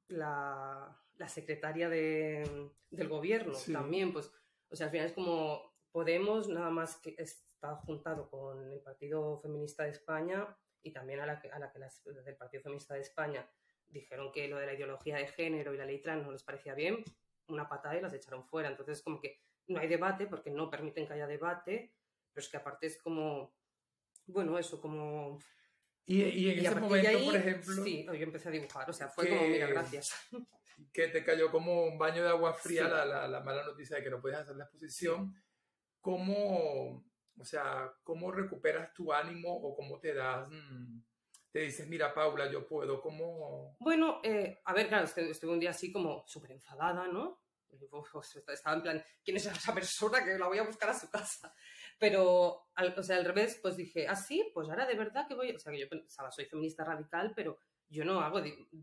la, 0.08 1.00
la, 1.16 1.28
secretaria 1.28 1.88
de, 1.88 2.70
del 2.90 3.08
gobierno 3.08 3.54
también, 3.72 4.12
pues, 4.12 4.30
o 4.68 4.76
sea, 4.76 4.86
al 4.86 4.92
final 4.92 5.06
es 5.06 5.12
como 5.12 5.74
Podemos, 5.94 6.48
nada 6.48 6.70
más 6.70 6.96
que 6.96 7.14
está 7.16 7.76
juntado 7.76 8.28
con 8.28 8.72
el 8.72 8.80
Partido 8.80 9.38
Feminista 9.38 9.84
de 9.84 9.90
España 9.90 10.44
y 10.84 10.92
también 10.92 11.20
a 11.20 11.26
la 11.26 11.40
que, 11.40 11.50
a 11.50 11.58
la 11.58 11.72
que 11.72 11.78
las 11.80 12.04
del 12.04 12.36
Partido 12.36 12.62
Feminista 12.62 12.94
de 12.94 13.00
España 13.00 13.48
dijeron 13.88 14.30
que 14.30 14.46
lo 14.48 14.58
de 14.58 14.66
la 14.66 14.74
ideología 14.74 15.16
de 15.16 15.26
género 15.26 15.74
y 15.74 15.78
la 15.78 15.86
ley 15.86 16.00
trans 16.00 16.24
no 16.24 16.30
les 16.30 16.42
parecía 16.42 16.74
bien, 16.74 17.02
una 17.48 17.68
patada 17.68 17.96
y 17.96 18.02
las 18.02 18.12
echaron 18.12 18.44
fuera. 18.44 18.68
Entonces, 18.68 19.02
como 19.02 19.20
que 19.20 19.40
no 19.68 19.80
hay 19.80 19.88
debate 19.88 20.26
porque 20.26 20.50
no 20.50 20.70
permiten 20.70 21.06
que 21.06 21.14
haya 21.14 21.26
debate, 21.26 21.94
pero 22.32 22.44
es 22.44 22.50
que 22.50 22.56
aparte 22.58 22.86
es 22.86 23.00
como, 23.00 23.56
bueno, 24.26 24.58
eso, 24.58 24.80
como... 24.80 25.38
Y, 26.06 26.22
y 26.22 26.50
en 26.50 26.58
ese 26.58 26.74
momento, 26.74 27.24
por 27.24 27.36
ejemplo... 27.36 27.82
Sí, 27.82 28.04
yo 28.04 28.12
empecé 28.12 28.48
a 28.48 28.52
dibujar, 28.52 28.90
o 28.90 28.92
sea, 28.92 29.08
fue 29.08 29.28
como, 29.28 29.42
mira, 29.42 29.66
gracias. 29.66 30.14
Que 30.92 31.06
te 31.06 31.24
cayó 31.24 31.52
como 31.52 31.84
un 31.84 31.96
baño 31.96 32.24
de 32.24 32.30
agua 32.30 32.52
fría 32.52 32.88
la, 32.88 33.04
la, 33.04 33.28
la, 33.28 33.40
mala 33.40 33.64
noticia 33.64 33.96
de 33.96 34.02
que 34.02 34.10
no 34.10 34.20
podías 34.20 34.40
hacer 34.40 34.56
la 34.56 34.64
exposición. 34.64 35.32
¿Cómo, 36.00 37.04
o 37.38 37.44
sea, 37.44 37.92
cómo 38.02 38.30
recuperas 38.30 38.92
tu 38.92 39.12
ánimo 39.12 39.54
o 39.54 39.74
cómo 39.74 39.98
te 40.00 40.14
das... 40.14 40.48
Mm, 40.50 41.00
te 41.50 41.60
dices, 41.60 41.88
mira, 41.88 42.12
Paula, 42.12 42.50
yo 42.50 42.66
puedo, 42.66 43.00
¿cómo...? 43.00 43.76
Bueno, 43.78 44.20
eh, 44.24 44.60
a 44.64 44.72
ver, 44.72 44.88
claro, 44.88 45.04
estuve 45.04 45.52
un 45.52 45.60
día 45.60 45.70
así 45.70 45.92
como 45.92 46.24
súper 46.26 46.50
enfadada, 46.50 47.06
¿no? 47.06 47.44
Estaba 48.48 48.76
en 48.76 48.82
plan, 48.82 49.04
¿quién 49.24 49.36
es 49.36 49.46
esa 49.46 49.74
persona 49.74 50.24
que 50.24 50.38
la 50.38 50.48
voy 50.48 50.58
a 50.58 50.64
buscar 50.64 50.90
a 50.90 50.98
su 50.98 51.08
casa? 51.10 51.54
Pero, 51.98 52.68
al, 52.74 52.98
o 52.98 53.02
sea, 53.02 53.16
al 53.16 53.24
revés, 53.24 53.58
pues 53.62 53.76
dije, 53.76 54.06
ah, 54.08 54.16
sí, 54.16 54.50
pues 54.52 54.68
ahora 54.68 54.86
de 54.86 54.94
verdad 54.94 55.26
que 55.28 55.34
voy, 55.34 55.52
o 55.52 55.58
sea, 55.58 55.72
que 55.72 55.80
yo 55.80 55.88
pensaba, 55.88 56.30
soy 56.30 56.46
feminista 56.46 56.84
radical, 56.84 57.32
pero 57.34 57.58
yo 57.88 58.04
no 58.04 58.20
hago 58.20 58.40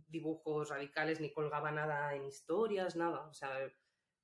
dibujos 0.08 0.70
radicales 0.70 1.20
ni 1.20 1.34
colgaba 1.34 1.72
nada 1.72 2.16
en 2.16 2.26
historias, 2.26 2.96
nada, 2.96 3.28
o 3.28 3.34
sea, 3.34 3.52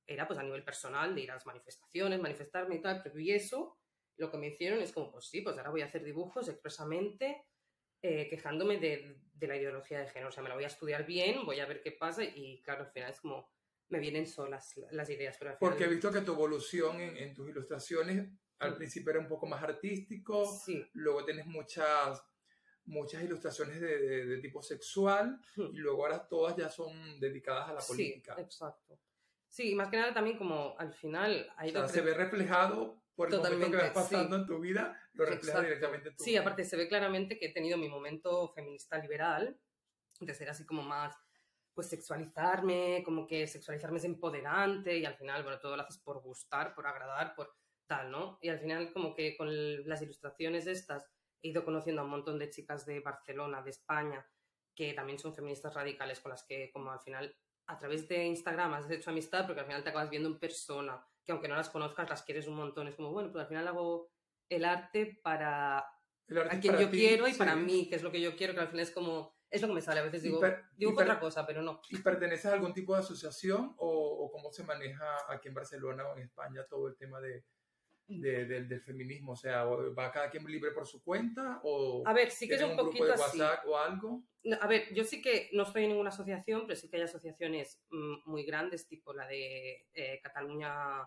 era 0.05 0.25
pues 0.25 0.39
a 0.39 0.43
nivel 0.43 0.63
personal 0.63 1.13
de 1.13 1.21
ir 1.21 1.31
a 1.31 1.35
las 1.35 1.45
manifestaciones, 1.45 2.21
manifestarme 2.21 2.75
y 2.75 2.81
tal, 2.81 3.01
pero 3.03 3.19
y 3.19 3.31
eso, 3.31 3.77
lo 4.17 4.31
que 4.31 4.37
me 4.37 4.47
hicieron 4.47 4.81
es 4.81 4.91
como, 4.91 5.11
pues 5.11 5.25
sí, 5.25 5.41
pues 5.41 5.57
ahora 5.57 5.69
voy 5.69 5.81
a 5.81 5.85
hacer 5.85 6.03
dibujos 6.03 6.47
expresamente 6.49 7.45
eh, 8.01 8.27
quejándome 8.29 8.77
de, 8.77 9.21
de, 9.33 9.47
la 9.47 9.57
ideología 9.57 9.99
de 9.99 10.07
género, 10.07 10.29
o 10.29 10.31
sea, 10.31 10.43
me 10.43 10.49
la 10.49 10.55
voy 10.55 10.65
a 10.65 10.67
estudiar 10.67 11.05
bien, 11.05 11.45
voy 11.45 11.59
a 11.59 11.65
ver 11.65 11.81
qué 11.81 11.91
pasa 11.91 12.23
y 12.23 12.61
claro, 12.61 12.83
al 12.83 12.91
final 12.91 13.11
es 13.11 13.19
como 13.19 13.49
me 13.89 13.99
vienen 13.99 14.27
solas 14.27 14.79
las 14.91 15.09
ideas. 15.09 15.37
Pero 15.39 15.57
Porque 15.59 15.85
he 15.85 15.87
visto 15.87 16.11
que 16.11 16.21
tu 16.21 16.33
evolución 16.33 16.99
en, 16.99 17.33
tus 17.33 17.49
ilustraciones 17.49 18.29
al 18.59 18.71
mm. 18.71 18.77
principio 18.77 19.11
era 19.11 19.19
un 19.19 19.27
poco 19.27 19.45
más 19.45 19.63
artístico, 19.63 20.45
sí. 20.45 20.83
luego 20.93 21.23
tienes 21.23 21.45
muchas, 21.45 22.21
muchas 22.85 23.23
ilustraciones 23.23 23.79
de, 23.79 24.39
tipo 24.41 24.61
sexual 24.61 25.39
hmm. 25.55 25.73
y 25.73 25.77
luego 25.77 26.03
ahora 26.03 26.27
todas 26.27 26.55
ya 26.55 26.69
son 26.69 27.19
dedicadas 27.19 27.69
a 27.69 27.73
la 27.73 27.81
política. 27.81 28.35
Sí, 28.35 28.41
exacto. 28.41 28.99
Sí, 29.47 29.75
más 29.75 29.89
que 29.89 29.97
nada 29.97 30.13
también 30.13 30.37
como 30.37 30.75
al 30.77 30.93
final... 30.93 31.51
Hay 31.55 31.73
se 31.87 32.01
ve 32.01 32.13
reflejado 32.13 33.01
por 33.17 33.33
el 33.33 33.41
momento 33.41 33.71
que 33.71 33.83
vas 33.83 33.91
pasando 33.91 34.35
en 34.35 34.45
tu 34.45 34.59
vida, 34.59 34.95
lo 35.13 35.25
refleja 35.25 35.61
directamente 35.61 36.09
en 36.09 36.15
tu 36.15 36.23
Sí, 36.23 36.37
aparte 36.37 36.63
se 36.63 36.77
ve 36.77 36.87
claramente 36.87 37.39
que 37.39 37.47
he 37.47 37.53
tenido 37.53 37.77
mi 37.77 37.89
momento 37.89 38.53
feminista 38.53 38.99
liberal, 38.99 39.59
de 40.19 40.33
ser 40.33 40.49
así 40.49 40.65
como 40.65 40.83
más 40.83 41.15
pues 41.73 41.87
sexualizarme, 41.89 43.03
como 43.03 43.27
que 43.27 43.45
sexualizarme 43.45 43.97
es 43.97 44.05
empoderante 44.05 44.97
y 44.97 45.05
al 45.05 45.15
final, 45.15 45.43
bueno, 45.43 45.59
todo 45.59 45.75
lo 45.75 45.83
haces 45.83 45.99
por 45.99 46.21
gustar, 46.21 46.73
por 46.73 46.87
agradar, 46.87 47.35
por 47.35 47.55
tal, 47.87 48.11
¿no? 48.11 48.37
Y 48.41 48.49
al 48.49 48.59
final 48.59 48.93
como 48.93 49.13
que 49.13 49.35
con 49.35 49.47
las 49.87 50.01
ilustraciones 50.01 50.67
estas 50.67 51.05
he 51.41 51.49
ido 51.49 51.65
conociendo 51.65 52.01
a 52.01 52.05
un 52.05 52.11
montón 52.11 52.39
de 52.39 52.49
chicas 52.49 52.85
de 52.85 52.99
Barcelona, 52.99 53.61
de 53.61 53.71
España, 53.71 54.27
que 54.75 54.93
también 54.93 55.17
son 55.19 55.35
feministas 55.35 55.73
radicales, 55.73 56.19
con 56.19 56.31
las 56.31 56.45
que 56.45 56.71
como 56.71 56.91
al 56.91 56.99
final 56.99 57.35
a 57.67 57.77
través 57.77 58.07
de 58.07 58.25
Instagram 58.25 58.73
has 58.73 58.89
hecho 58.89 59.09
amistad, 59.09 59.45
porque 59.45 59.61
al 59.61 59.67
final 59.67 59.83
te 59.83 59.89
acabas 59.89 60.09
viendo 60.09 60.29
en 60.29 60.39
persona, 60.39 61.03
que 61.27 61.33
aunque 61.33 61.49
no 61.49 61.55
las 61.55 61.69
conozcas, 61.69 62.09
las 62.09 62.23
quieres 62.23 62.47
un 62.47 62.55
montón. 62.55 62.87
Es 62.87 62.95
como, 62.95 63.11
bueno, 63.11 63.29
pues 63.31 63.41
al 63.43 63.49
final 63.49 63.67
hago 63.67 64.09
el 64.49 64.63
arte 64.63 65.19
para 65.21 65.79
a 65.79 66.59
quien 66.59 66.77
yo 66.77 66.89
quiero 66.89 67.27
y 67.27 67.33
para 67.33 67.55
mí, 67.55 67.89
que 67.89 67.95
es 67.95 68.01
lo 68.01 68.11
que 68.11 68.21
yo 68.21 68.35
quiero, 68.37 68.53
que 68.53 68.61
al 68.61 68.69
final 68.69 68.83
es 68.83 68.91
como 68.91 69.35
es 69.49 69.61
lo 69.61 69.67
que 69.67 69.73
me 69.73 69.81
sale. 69.81 69.99
A 69.99 70.03
veces 70.03 70.23
digo, 70.23 70.41
digo 70.77 70.93
otra 70.93 71.19
cosa, 71.19 71.45
pero 71.45 71.61
no. 71.61 71.81
¿Y 71.89 71.97
perteneces 71.97 72.45
a 72.45 72.53
algún 72.53 72.73
tipo 72.73 72.93
de 72.93 73.01
asociación 73.01 73.75
o, 73.77 74.29
cómo 74.31 74.51
se 74.53 74.63
maneja 74.63 75.05
aquí 75.27 75.49
en 75.49 75.53
Barcelona 75.53 76.07
o 76.07 76.15
en 76.15 76.23
España 76.23 76.65
todo 76.69 76.87
el 76.87 76.95
tema 76.95 77.19
de, 77.19 77.43
del 78.07 78.81
feminismo? 78.81 79.33
O 79.33 79.35
sea, 79.35 79.65
¿va 79.65 80.11
cada 80.11 80.29
quien 80.29 80.45
libre 80.45 80.71
por 80.71 80.87
su 80.87 81.03
cuenta? 81.03 81.59
O 81.63 82.03
a 82.05 82.13
ver, 82.13 82.31
sí 82.31 82.47
que 82.47 82.55
es 82.55 82.63
un, 82.63 82.75
poquito 82.75 83.03
grupo 83.03 83.05
de 83.05 83.21
WhatsApp 83.21 83.65
o 83.67 83.77
algo? 83.77 84.23
a 84.61 84.67
ver, 84.67 84.93
yo 84.93 85.03
sí 85.03 85.21
que 85.21 85.49
no 85.53 85.63
estoy 85.63 85.83
en 85.83 85.89
ninguna 85.89 86.09
asociación, 86.09 86.63
pero 86.65 86.79
sí 86.79 86.89
que 86.89 86.97
hay 86.97 87.03
asociaciones 87.03 87.81
mm, 87.89 88.29
muy 88.29 88.43
grandes, 88.43 88.87
tipo 88.87 89.13
la 89.13 89.27
de 89.27 89.87
eh, 89.93 90.19
Cataluña 90.23 91.05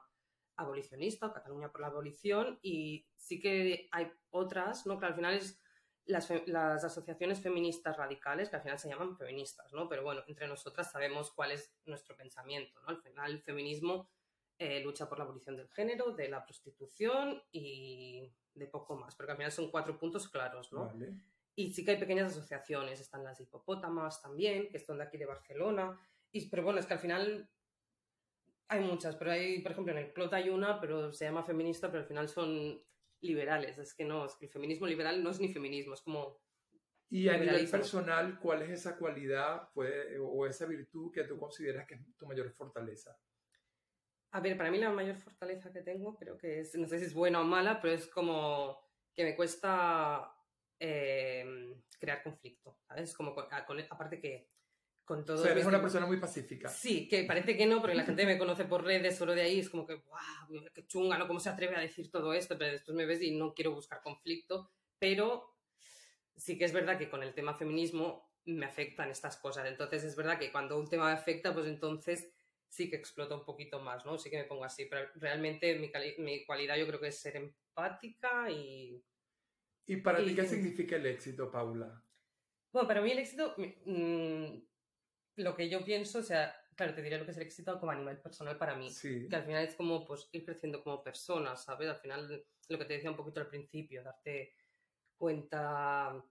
abolicionista 0.56 1.26
o 1.26 1.32
Cataluña 1.32 1.72
por 1.72 1.80
la 1.80 1.86
abolición, 1.86 2.58
y 2.62 3.06
sí 3.16 3.40
que 3.40 3.88
hay 3.92 4.12
otras, 4.30 4.86
¿no? 4.86 4.98
Que 4.98 5.06
al 5.06 5.14
final 5.14 5.34
es 5.34 5.58
las, 6.04 6.30
asociaciones 6.84 7.40
feministas 7.40 7.96
radicales, 7.96 8.48
que 8.48 8.56
al 8.56 8.62
final 8.62 8.78
se 8.78 8.88
llaman 8.88 9.16
feministas, 9.16 9.72
¿no? 9.72 9.88
Pero 9.88 10.02
bueno, 10.02 10.22
entre 10.26 10.46
nosotras 10.46 10.90
sabemos 10.90 11.32
cuál 11.32 11.52
es 11.52 11.72
nuestro 11.84 12.16
pensamiento, 12.16 12.80
¿no? 12.82 12.88
Al 12.88 13.00
final 13.00 13.32
el 13.32 13.42
feminismo 13.42 14.10
eh, 14.60 14.78
lucha 14.80 15.08
por 15.08 15.16
la 15.16 15.24
abolición 15.24 15.56
del 15.56 15.70
género, 15.70 16.12
de 16.12 16.28
la 16.28 16.44
prostitución 16.44 17.42
y 17.50 18.30
de 18.52 18.66
poco 18.66 18.94
más, 18.94 19.16
porque 19.16 19.32
al 19.32 19.38
final 19.38 19.50
son 19.50 19.70
cuatro 19.70 19.98
puntos 19.98 20.28
claros, 20.28 20.70
¿no? 20.70 20.92
Y 21.56 21.72
sí 21.72 21.82
que 21.82 21.92
hay 21.92 21.98
pequeñas 21.98 22.32
asociaciones, 22.32 23.00
están 23.00 23.24
las 23.24 23.40
hipopótamas 23.40 24.20
también, 24.20 24.68
que 24.68 24.78
son 24.78 24.98
de 24.98 25.04
aquí 25.04 25.16
de 25.16 25.24
Barcelona, 25.24 25.98
y, 26.30 26.50
pero 26.50 26.62
bueno, 26.62 26.78
es 26.78 26.84
que 26.84 26.92
al 26.92 27.00
final 27.00 27.48
hay 28.68 28.80
muchas, 28.80 29.16
pero 29.16 29.30
hay, 29.30 29.62
por 29.62 29.72
ejemplo, 29.72 29.94
en 29.94 29.98
el 29.98 30.12
Clot 30.12 30.34
hay 30.34 30.50
una, 30.50 30.78
pero 30.78 31.10
se 31.14 31.24
llama 31.24 31.42
feminista, 31.42 31.90
pero 31.90 32.02
al 32.02 32.08
final 32.08 32.28
son 32.28 32.84
liberales. 33.22 33.78
Es 33.78 33.94
que 33.94 34.04
no, 34.04 34.26
es 34.26 34.34
que 34.34 34.44
el 34.44 34.52
feminismo 34.52 34.86
liberal 34.86 35.24
no 35.24 35.30
es 35.30 35.40
ni 35.40 35.48
feminismo, 35.48 35.94
es 35.94 36.02
como... 36.02 36.38
Y 37.08 37.28
a 37.28 37.38
nivel 37.38 37.66
personal, 37.68 38.38
¿cuál 38.38 38.60
es 38.60 38.70
esa 38.70 38.98
cualidad 38.98 39.70
o 39.74 40.46
esa 40.46 40.66
virtud 40.66 41.10
que 41.10 41.24
tú 41.24 41.38
consideras 41.38 41.86
que 41.86 41.94
es 41.94 42.16
tu 42.18 42.26
mayor 42.26 42.52
fortaleza? 42.52 43.18
A 44.32 44.40
ver, 44.40 44.56
para 44.56 44.70
mí 44.70 44.78
la 44.78 44.90
mayor 44.90 45.16
fortaleza 45.16 45.72
que 45.72 45.82
tengo, 45.82 46.16
creo 46.16 46.36
que 46.38 46.60
es, 46.60 46.74
no 46.76 46.86
sé 46.86 46.98
si 46.98 47.06
es 47.06 47.14
buena 47.14 47.40
o 47.40 47.44
mala, 47.44 47.80
pero 47.80 47.94
es 47.94 48.06
como 48.06 48.80
que 49.12 49.24
me 49.24 49.34
cuesta 49.34 50.32
eh, 50.78 51.74
crear 51.98 52.22
conflicto, 52.22 52.78
¿sabes? 52.86 53.14
Como 53.14 53.34
aparte 53.38 54.20
que 54.20 54.50
con 55.04 55.24
todo. 55.24 55.40
O 55.40 55.42
sea, 55.42 55.50
eres 55.50 55.66
una 55.66 55.80
persona 55.80 56.06
muy 56.06 56.18
pacífica. 56.18 56.68
Sí, 56.68 57.08
que 57.08 57.24
parece 57.24 57.56
que 57.56 57.66
no, 57.66 57.80
porque 57.80 57.96
la 57.96 58.04
gente 58.04 58.24
me 58.24 58.38
conoce 58.38 58.64
por 58.64 58.84
redes, 58.84 59.16
solo 59.16 59.34
de 59.34 59.42
ahí 59.42 59.58
es 59.58 59.68
como 59.68 59.84
que, 59.84 59.96
¡guau! 59.96 60.64
¡Qué 60.72 60.86
chunga! 60.86 61.18
¿no? 61.18 61.26
¿Cómo 61.26 61.40
se 61.40 61.48
atreve 61.48 61.74
a 61.74 61.80
decir 61.80 62.10
todo 62.12 62.32
esto? 62.32 62.56
Pero 62.56 62.72
después 62.72 62.96
me 62.96 63.06
ves 63.06 63.20
y 63.22 63.36
no 63.36 63.52
quiero 63.52 63.72
buscar 63.72 64.00
conflicto. 64.02 64.70
Pero 65.00 65.56
sí 66.36 66.56
que 66.56 66.64
es 66.64 66.72
verdad 66.72 66.96
que 66.96 67.10
con 67.10 67.24
el 67.24 67.34
tema 67.34 67.54
feminismo 67.54 68.30
me 68.44 68.66
afectan 68.66 69.10
estas 69.10 69.36
cosas. 69.36 69.66
Entonces 69.66 70.04
es 70.04 70.14
verdad 70.14 70.38
que 70.38 70.52
cuando 70.52 70.78
un 70.78 70.88
tema 70.88 71.06
me 71.06 71.12
afecta, 71.12 71.52
pues 71.52 71.66
entonces 71.66 72.32
sí 72.70 72.88
que 72.88 72.96
explota 72.96 73.34
un 73.34 73.44
poquito 73.44 73.80
más, 73.80 74.06
¿no? 74.06 74.16
Sí 74.16 74.30
que 74.30 74.38
me 74.38 74.44
pongo 74.44 74.64
así. 74.64 74.86
Pero 74.86 75.08
realmente 75.16 75.78
mi, 75.78 75.90
mi 76.18 76.44
cualidad 76.46 76.76
yo 76.76 76.86
creo 76.86 77.00
que 77.00 77.08
es 77.08 77.20
ser 77.20 77.36
empática 77.36 78.50
y. 78.50 79.04
¿Y 79.86 79.96
para 79.96 80.24
ti 80.24 80.34
qué 80.34 80.46
significa 80.46 80.96
el 80.96 81.06
éxito, 81.06 81.50
Paula? 81.50 82.02
Bueno, 82.72 82.88
para 82.88 83.02
mí 83.02 83.10
el 83.10 83.18
éxito. 83.18 83.54
Mmm, 83.84 84.60
lo 85.36 85.56
que 85.56 85.68
yo 85.68 85.84
pienso, 85.84 86.20
o 86.20 86.22
sea, 86.22 86.54
claro, 86.76 86.94
te 86.94 87.02
diré 87.02 87.18
lo 87.18 87.24
que 87.24 87.32
es 87.32 87.36
el 87.36 87.42
éxito 87.42 87.78
como 87.80 87.90
a 87.92 87.96
nivel 87.96 88.20
personal 88.20 88.56
para 88.56 88.76
mí. 88.76 88.88
Que 89.02 89.36
al 89.36 89.44
final 89.44 89.64
es 89.64 89.74
como 89.74 90.06
pues 90.06 90.28
ir 90.32 90.44
creciendo 90.44 90.82
como 90.82 91.02
persona, 91.02 91.56
¿sabes? 91.56 91.88
Al 91.88 91.98
final, 91.98 92.46
lo 92.68 92.78
que 92.78 92.84
te 92.84 92.94
decía 92.94 93.10
un 93.10 93.16
poquito 93.16 93.40
al 93.40 93.48
principio, 93.48 94.04
darte 94.04 94.54
cuenta 95.16 96.24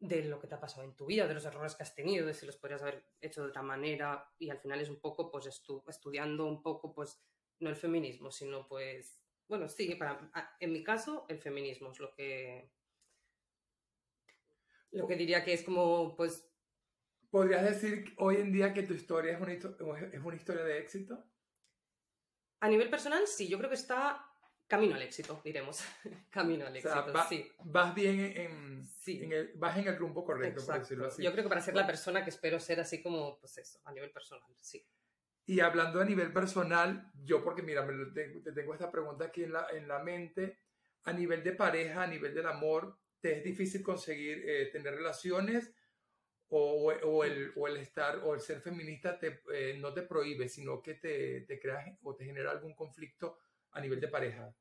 de 0.00 0.24
lo 0.24 0.40
que 0.40 0.46
te 0.46 0.54
ha 0.54 0.60
pasado 0.60 0.84
en 0.84 0.94
tu 0.94 1.06
vida, 1.06 1.26
de 1.26 1.34
los 1.34 1.44
errores 1.44 1.74
que 1.74 1.82
has 1.82 1.94
tenido, 1.94 2.26
de 2.26 2.34
si 2.34 2.46
los 2.46 2.56
podrías 2.56 2.82
haber 2.82 3.04
hecho 3.20 3.42
de 3.42 3.48
otra 3.48 3.62
manera 3.62 4.32
y 4.38 4.50
al 4.50 4.58
final 4.58 4.80
es 4.80 4.88
un 4.88 5.00
poco 5.00 5.30
pues 5.30 5.46
estudiando 5.46 6.46
un 6.46 6.62
poco 6.62 6.94
pues 6.94 7.20
no 7.60 7.68
el 7.68 7.76
feminismo, 7.76 8.30
sino 8.30 8.68
pues 8.68 9.20
bueno, 9.48 9.68
sí, 9.68 9.94
para, 9.94 10.30
en 10.60 10.72
mi 10.72 10.84
caso 10.84 11.26
el 11.28 11.40
feminismo 11.40 11.90
es 11.90 11.98
lo 11.98 12.14
que 12.14 12.70
lo 14.90 15.06
que 15.06 15.16
diría 15.16 15.44
que 15.44 15.52
es 15.52 15.62
como 15.62 16.14
pues 16.16 16.48
¿Podrías 17.30 17.62
decir 17.62 18.14
hoy 18.16 18.36
en 18.36 18.52
día 18.52 18.72
que 18.72 18.84
tu 18.84 18.94
historia 18.94 19.34
es 19.34 19.40
una, 19.40 19.52
es 19.52 20.24
una 20.24 20.36
historia 20.36 20.64
de 20.64 20.78
éxito? 20.78 21.22
A 22.60 22.68
nivel 22.68 22.88
personal, 22.88 23.26
sí, 23.26 23.48
yo 23.48 23.58
creo 23.58 23.68
que 23.68 23.76
está 23.76 24.27
camino 24.68 24.94
al 24.94 25.02
éxito, 25.02 25.40
diremos. 25.42 25.82
camino 26.30 26.66
al 26.66 26.76
éxito, 26.76 27.12
sí. 27.28 27.50
Vas 27.64 27.94
bien 27.94 28.20
en, 28.20 28.84
en, 29.06 29.32
el, 29.32 29.52
vas 29.56 29.76
en 29.78 29.88
el 29.88 29.96
rumbo 29.96 30.24
correcto, 30.24 30.64
por 30.64 30.78
decirlo 30.78 31.06
así. 31.06 31.22
Yo 31.22 31.32
creo 31.32 31.44
que 31.44 31.48
para 31.48 31.60
ser 31.60 31.74
la 31.74 31.86
persona 31.86 32.22
que 32.22 32.30
espero 32.30 32.60
ser 32.60 32.78
así 32.78 33.02
como, 33.02 33.40
pues 33.40 33.58
eso, 33.58 33.80
a 33.84 33.92
nivel 33.92 34.12
personal, 34.12 34.44
sí. 34.60 34.86
Y 35.46 35.60
hablando 35.60 36.00
a 36.00 36.04
nivel 36.04 36.30
personal, 36.30 37.10
yo 37.24 37.42
porque 37.42 37.62
mira, 37.62 37.82
me 37.82 38.12
te 38.12 38.52
tengo 38.52 38.74
esta 38.74 38.90
pregunta 38.90 39.24
aquí 39.24 39.44
en 39.44 39.54
la, 39.54 39.66
en 39.72 39.88
la 39.88 39.98
mente, 40.00 40.58
a 41.04 41.12
nivel 41.12 41.42
de 41.42 41.52
pareja, 41.52 42.02
a 42.02 42.06
nivel 42.06 42.34
del 42.34 42.46
amor, 42.46 42.98
¿te 43.20 43.38
es 43.38 43.42
difícil 43.44 43.82
conseguir 43.82 44.44
eh, 44.46 44.66
tener 44.66 44.94
relaciones 44.94 45.72
o, 46.48 46.92
o, 46.92 47.24
el, 47.24 47.52
o, 47.56 47.66
el, 47.66 47.78
estar 47.78 48.18
o 48.18 48.34
el 48.34 48.40
ser 48.40 48.60
feminista 48.60 49.18
te, 49.18 49.40
eh, 49.54 49.78
no 49.78 49.94
te 49.94 50.02
prohíbe, 50.02 50.48
sino 50.48 50.82
que 50.82 50.94
te, 50.94 51.42
te 51.42 51.58
crea 51.58 51.96
o 52.02 52.14
te 52.14 52.26
genera 52.26 52.50
algún 52.50 52.74
conflicto 52.74 53.38
a 53.78 53.80
nivel 53.80 54.00
de 54.00 54.08
pareja? 54.08 54.54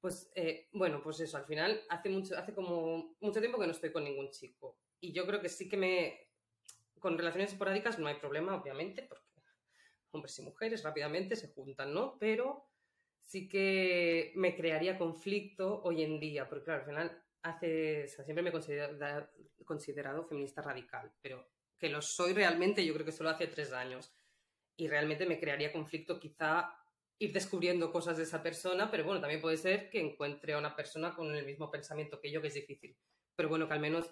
Pues 0.00 0.30
eh, 0.34 0.68
bueno, 0.72 1.02
pues 1.02 1.20
eso, 1.20 1.36
al 1.36 1.46
final 1.46 1.82
hace, 1.88 2.08
mucho, 2.08 2.36
hace 2.36 2.54
como 2.54 3.16
mucho 3.20 3.40
tiempo 3.40 3.58
que 3.58 3.66
no 3.66 3.72
estoy 3.72 3.92
con 3.92 4.04
ningún 4.04 4.30
chico. 4.30 4.78
Y 5.00 5.12
yo 5.12 5.26
creo 5.26 5.40
que 5.40 5.48
sí 5.48 5.68
que 5.68 5.76
me... 5.76 6.20
Con 6.98 7.18
relaciones 7.18 7.52
esporádicas 7.52 7.98
no 7.98 8.06
hay 8.06 8.14
problema, 8.14 8.56
obviamente, 8.56 9.02
porque 9.02 9.26
hombres 10.12 10.38
y 10.38 10.42
mujeres 10.42 10.82
rápidamente 10.82 11.36
se 11.36 11.52
juntan, 11.52 11.92
¿no? 11.92 12.16
Pero 12.18 12.70
sí 13.20 13.48
que 13.48 14.32
me 14.36 14.56
crearía 14.56 14.98
conflicto 14.98 15.82
hoy 15.82 16.02
en 16.02 16.18
día, 16.18 16.48
porque 16.48 16.64
claro, 16.64 16.80
al 16.80 16.86
final 16.86 17.22
hace, 17.42 18.08
siempre 18.08 18.42
me 18.42 18.48
he 18.48 18.52
considerado, 18.52 19.28
considerado 19.64 20.24
feminista 20.26 20.62
radical, 20.62 21.12
pero 21.20 21.46
que 21.78 21.88
lo 21.88 22.00
soy 22.00 22.32
realmente 22.32 22.84
yo 22.84 22.94
creo 22.94 23.04
que 23.04 23.12
solo 23.12 23.30
hace 23.30 23.46
tres 23.46 23.72
años. 23.72 24.14
Y 24.76 24.88
realmente 24.88 25.26
me 25.26 25.40
crearía 25.40 25.72
conflicto 25.72 26.20
quizá 26.20 26.85
ir 27.18 27.32
descubriendo 27.32 27.90
cosas 27.92 28.16
de 28.16 28.24
esa 28.24 28.42
persona, 28.42 28.90
pero 28.90 29.04
bueno, 29.04 29.20
también 29.20 29.40
puede 29.40 29.56
ser 29.56 29.90
que 29.90 30.00
encuentre 30.00 30.52
a 30.52 30.58
una 30.58 30.76
persona 30.76 31.14
con 31.14 31.34
el 31.34 31.46
mismo 31.46 31.70
pensamiento 31.70 32.20
que 32.20 32.30
yo, 32.30 32.42
que 32.42 32.48
es 32.48 32.54
difícil. 32.54 32.96
Pero 33.34 33.48
bueno, 33.48 33.66
que 33.66 33.74
al 33.74 33.80
menos 33.80 34.10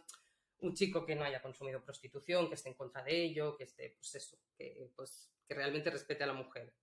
un 0.60 0.74
chico 0.74 1.04
que 1.04 1.14
no 1.14 1.24
haya 1.24 1.42
consumido 1.42 1.84
prostitución, 1.84 2.48
que 2.48 2.54
esté 2.54 2.70
en 2.70 2.74
contra 2.74 3.02
de 3.02 3.24
ello, 3.24 3.56
que 3.56 3.64
esté, 3.64 3.94
pues 3.98 4.14
eso, 4.14 4.38
que, 4.56 4.90
pues, 4.96 5.30
que 5.46 5.54
realmente 5.54 5.90
respete 5.90 6.24
a 6.24 6.28
la 6.28 6.32
mujer. 6.32 6.74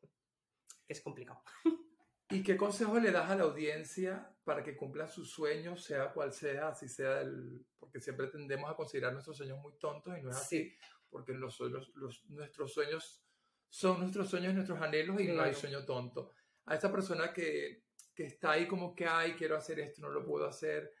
Que 0.00 0.92
es 0.92 1.00
complicado. 1.00 1.42
¿Y 2.30 2.42
qué 2.42 2.56
consejo 2.56 2.98
le 2.98 3.10
das 3.10 3.30
a 3.30 3.36
la 3.36 3.44
audiencia 3.44 4.36
para 4.44 4.62
que 4.62 4.76
cumplan 4.76 5.08
sus 5.08 5.30
sueños, 5.30 5.82
sea 5.82 6.12
cual 6.12 6.32
sea, 6.32 6.68
así 6.68 6.88
sea 6.88 7.20
el... 7.22 7.64
Porque 7.78 8.00
siempre 8.00 8.26
tendemos 8.26 8.70
a 8.70 8.74
considerar 8.74 9.12
nuestros 9.12 9.36
sueños 9.36 9.58
muy 9.60 9.78
tontos 9.78 10.18
y 10.18 10.22
no 10.22 10.30
es 10.30 10.36
así, 10.36 10.76
porque 11.08 11.32
los, 11.32 11.58
los, 11.60 12.24
nuestros 12.28 12.72
sueños 12.72 13.24
son 13.68 14.00
nuestros 14.00 14.28
sueños, 14.28 14.54
nuestros 14.54 14.80
anhelos 14.80 15.20
y 15.20 15.28
no 15.28 15.42
hay 15.42 15.54
sueño 15.54 15.84
tonto. 15.84 16.32
A 16.66 16.74
esa 16.74 16.90
persona 16.90 17.32
que, 17.32 17.84
que 18.14 18.26
está 18.26 18.52
ahí 18.52 18.66
como 18.66 18.94
que, 18.94 19.06
ay, 19.06 19.32
quiero 19.32 19.56
hacer 19.56 19.80
esto, 19.80 20.02
no 20.02 20.10
lo 20.10 20.24
puedo 20.24 20.46
hacer, 20.46 20.94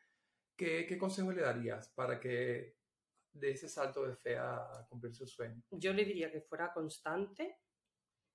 ¿qué, 0.56 0.86
qué 0.86 0.98
consejo 0.98 1.32
le 1.32 1.42
darías 1.42 1.88
para 1.90 2.18
que 2.18 2.76
de 3.32 3.50
ese 3.50 3.68
salto 3.68 4.06
de 4.06 4.16
fe 4.16 4.36
a 4.36 4.86
cumplir 4.88 5.14
su 5.14 5.26
sueño? 5.26 5.62
Yo 5.70 5.92
le 5.92 6.04
diría 6.04 6.30
que 6.30 6.40
fuera 6.40 6.72
constante 6.72 7.58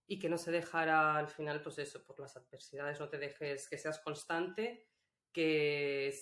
y 0.08 0.20
que 0.20 0.30
no 0.30 0.38
se 0.38 0.52
dejara 0.52 1.18
al 1.18 1.30
final, 1.30 1.62
pues 1.62 1.80
eso, 1.80 2.04
por 2.06 2.20
las 2.20 2.36
adversidades, 2.36 3.00
no 3.00 3.10
te 3.10 3.18
dejes, 3.18 3.70
que 3.70 3.78
seas 3.78 4.00
constante, 4.00 4.88
que 5.32 6.14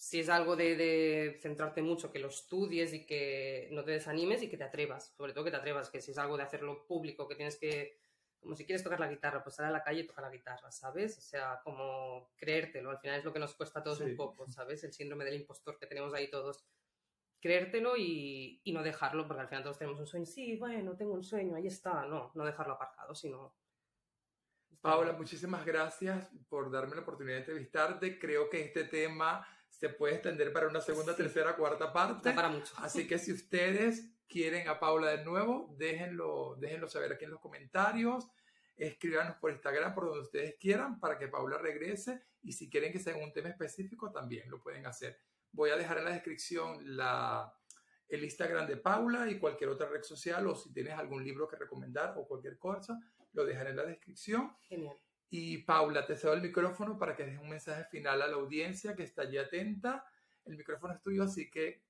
si 0.00 0.18
es 0.18 0.30
algo 0.30 0.56
de, 0.56 0.76
de, 0.76 1.38
centrarte 1.42 1.82
mucho, 1.82 2.10
que 2.10 2.20
lo 2.20 2.28
estudies 2.28 2.94
y 2.94 3.04
que 3.04 3.68
no 3.70 3.84
te 3.84 3.90
desanimes 3.90 4.42
y 4.42 4.48
que 4.48 4.56
te 4.56 4.64
atrevas, 4.64 5.12
sobre 5.14 5.34
todo 5.34 5.44
que 5.44 5.50
te 5.50 5.58
atrevas, 5.58 5.90
que 5.90 6.00
si 6.00 6.12
es 6.12 6.16
algo 6.16 6.38
de 6.38 6.42
hacerlo 6.42 6.86
público, 6.86 7.28
que 7.28 7.34
tienes 7.34 7.58
que, 7.58 8.00
como 8.40 8.56
si 8.56 8.64
quieres 8.64 8.82
tocar 8.82 8.98
la 8.98 9.10
guitarra, 9.10 9.44
pues 9.44 9.56
sal 9.56 9.66
a 9.66 9.70
la 9.70 9.84
calle 9.84 10.00
y 10.00 10.06
toca 10.06 10.22
la 10.22 10.30
guitarra, 10.30 10.72
¿sabes? 10.72 11.18
O 11.18 11.20
sea, 11.20 11.60
como 11.62 12.30
creértelo, 12.38 12.88
al 12.88 12.98
final 12.98 13.18
es 13.18 13.26
lo 13.26 13.32
que 13.34 13.40
nos 13.40 13.54
cuesta 13.54 13.80
a 13.80 13.82
todos 13.82 14.00
un 14.00 14.16
poco, 14.16 14.50
¿sabes? 14.50 14.82
El 14.84 14.94
síndrome 14.94 15.26
del 15.26 15.34
impostor 15.34 15.78
que 15.78 15.86
tenemos 15.86 16.14
ahí 16.14 16.30
todos. 16.30 16.64
Creértelo 17.38 17.94
y, 17.98 18.62
y 18.64 18.72
no 18.72 18.82
dejarlo, 18.82 19.26
porque 19.26 19.42
al 19.42 19.48
final 19.48 19.64
todos 19.64 19.78
tenemos 19.78 20.00
un 20.00 20.06
sueño. 20.06 20.24
Sí, 20.24 20.56
bueno, 20.56 20.96
tengo 20.96 21.12
un 21.12 21.24
sueño, 21.24 21.56
ahí 21.56 21.66
está. 21.66 22.06
No, 22.06 22.32
no 22.34 22.46
dejarlo 22.46 22.72
aparcado, 22.72 23.14
sino 23.14 23.54
Paula, 24.80 25.12
muchísimas 25.12 25.66
gracias 25.66 26.30
por 26.48 26.70
darme 26.70 26.96
la 26.96 27.02
oportunidad 27.02 27.34
de 27.34 27.40
entrevistarte. 27.40 28.18
Creo 28.18 28.48
que 28.48 28.62
este 28.62 28.84
tema 28.84 29.46
se 29.70 29.88
puede 29.88 30.14
extender 30.14 30.52
para 30.52 30.68
una 30.68 30.80
segunda, 30.80 31.16
tercera, 31.16 31.56
cuarta 31.56 31.92
parte. 31.92 32.32
para 32.32 32.48
mucho. 32.48 32.74
Así 32.78 33.06
que 33.06 33.18
si 33.18 33.32
ustedes 33.32 34.10
quieren 34.28 34.68
a 34.68 34.78
Paula 34.78 35.10
de 35.10 35.24
nuevo, 35.24 35.74
déjenlo, 35.78 36.56
déjenlo 36.58 36.88
saber 36.88 37.12
aquí 37.12 37.24
en 37.24 37.30
los 37.30 37.40
comentarios. 37.40 38.30
Escríbanos 38.76 39.36
por 39.36 39.50
Instagram, 39.50 39.94
por 39.94 40.06
donde 40.06 40.20
ustedes 40.20 40.56
quieran, 40.58 41.00
para 41.00 41.18
que 41.18 41.28
Paula 41.28 41.58
regrese. 41.58 42.22
Y 42.42 42.52
si 42.52 42.70
quieren 42.70 42.92
que 42.92 42.98
sea 42.98 43.16
un 43.16 43.32
tema 43.32 43.48
específico, 43.48 44.10
también 44.10 44.50
lo 44.50 44.62
pueden 44.62 44.86
hacer. 44.86 45.18
Voy 45.52 45.70
a 45.70 45.76
dejar 45.76 45.98
en 45.98 46.04
la 46.04 46.12
descripción 46.12 46.96
la, 46.96 47.52
el 48.08 48.24
Instagram 48.24 48.66
de 48.66 48.76
Paula 48.76 49.30
y 49.30 49.38
cualquier 49.38 49.70
otra 49.70 49.88
red 49.88 50.02
social, 50.02 50.46
o 50.46 50.54
si 50.54 50.72
tienes 50.72 50.94
algún 50.94 51.24
libro 51.24 51.48
que 51.48 51.56
recomendar 51.56 52.14
o 52.16 52.26
cualquier 52.26 52.58
cosa, 52.58 52.98
lo 53.32 53.44
dejaré 53.44 53.70
en 53.70 53.76
la 53.76 53.84
descripción. 53.84 54.56
Genial. 54.62 54.96
Y 55.30 55.58
Paula, 55.58 56.04
te 56.04 56.16
cedo 56.16 56.34
el 56.34 56.42
micrófono 56.42 56.98
para 56.98 57.14
que 57.14 57.24
des 57.24 57.38
un 57.38 57.48
mensaje 57.48 57.84
final 57.84 58.20
a 58.20 58.26
la 58.26 58.34
audiencia 58.34 58.96
que 58.96 59.04
está 59.04 59.22
allí 59.22 59.38
atenta. 59.38 60.04
El 60.44 60.56
micrófono 60.56 60.92
es 60.92 61.00
tuyo, 61.00 61.22
así 61.22 61.48
que 61.48 61.82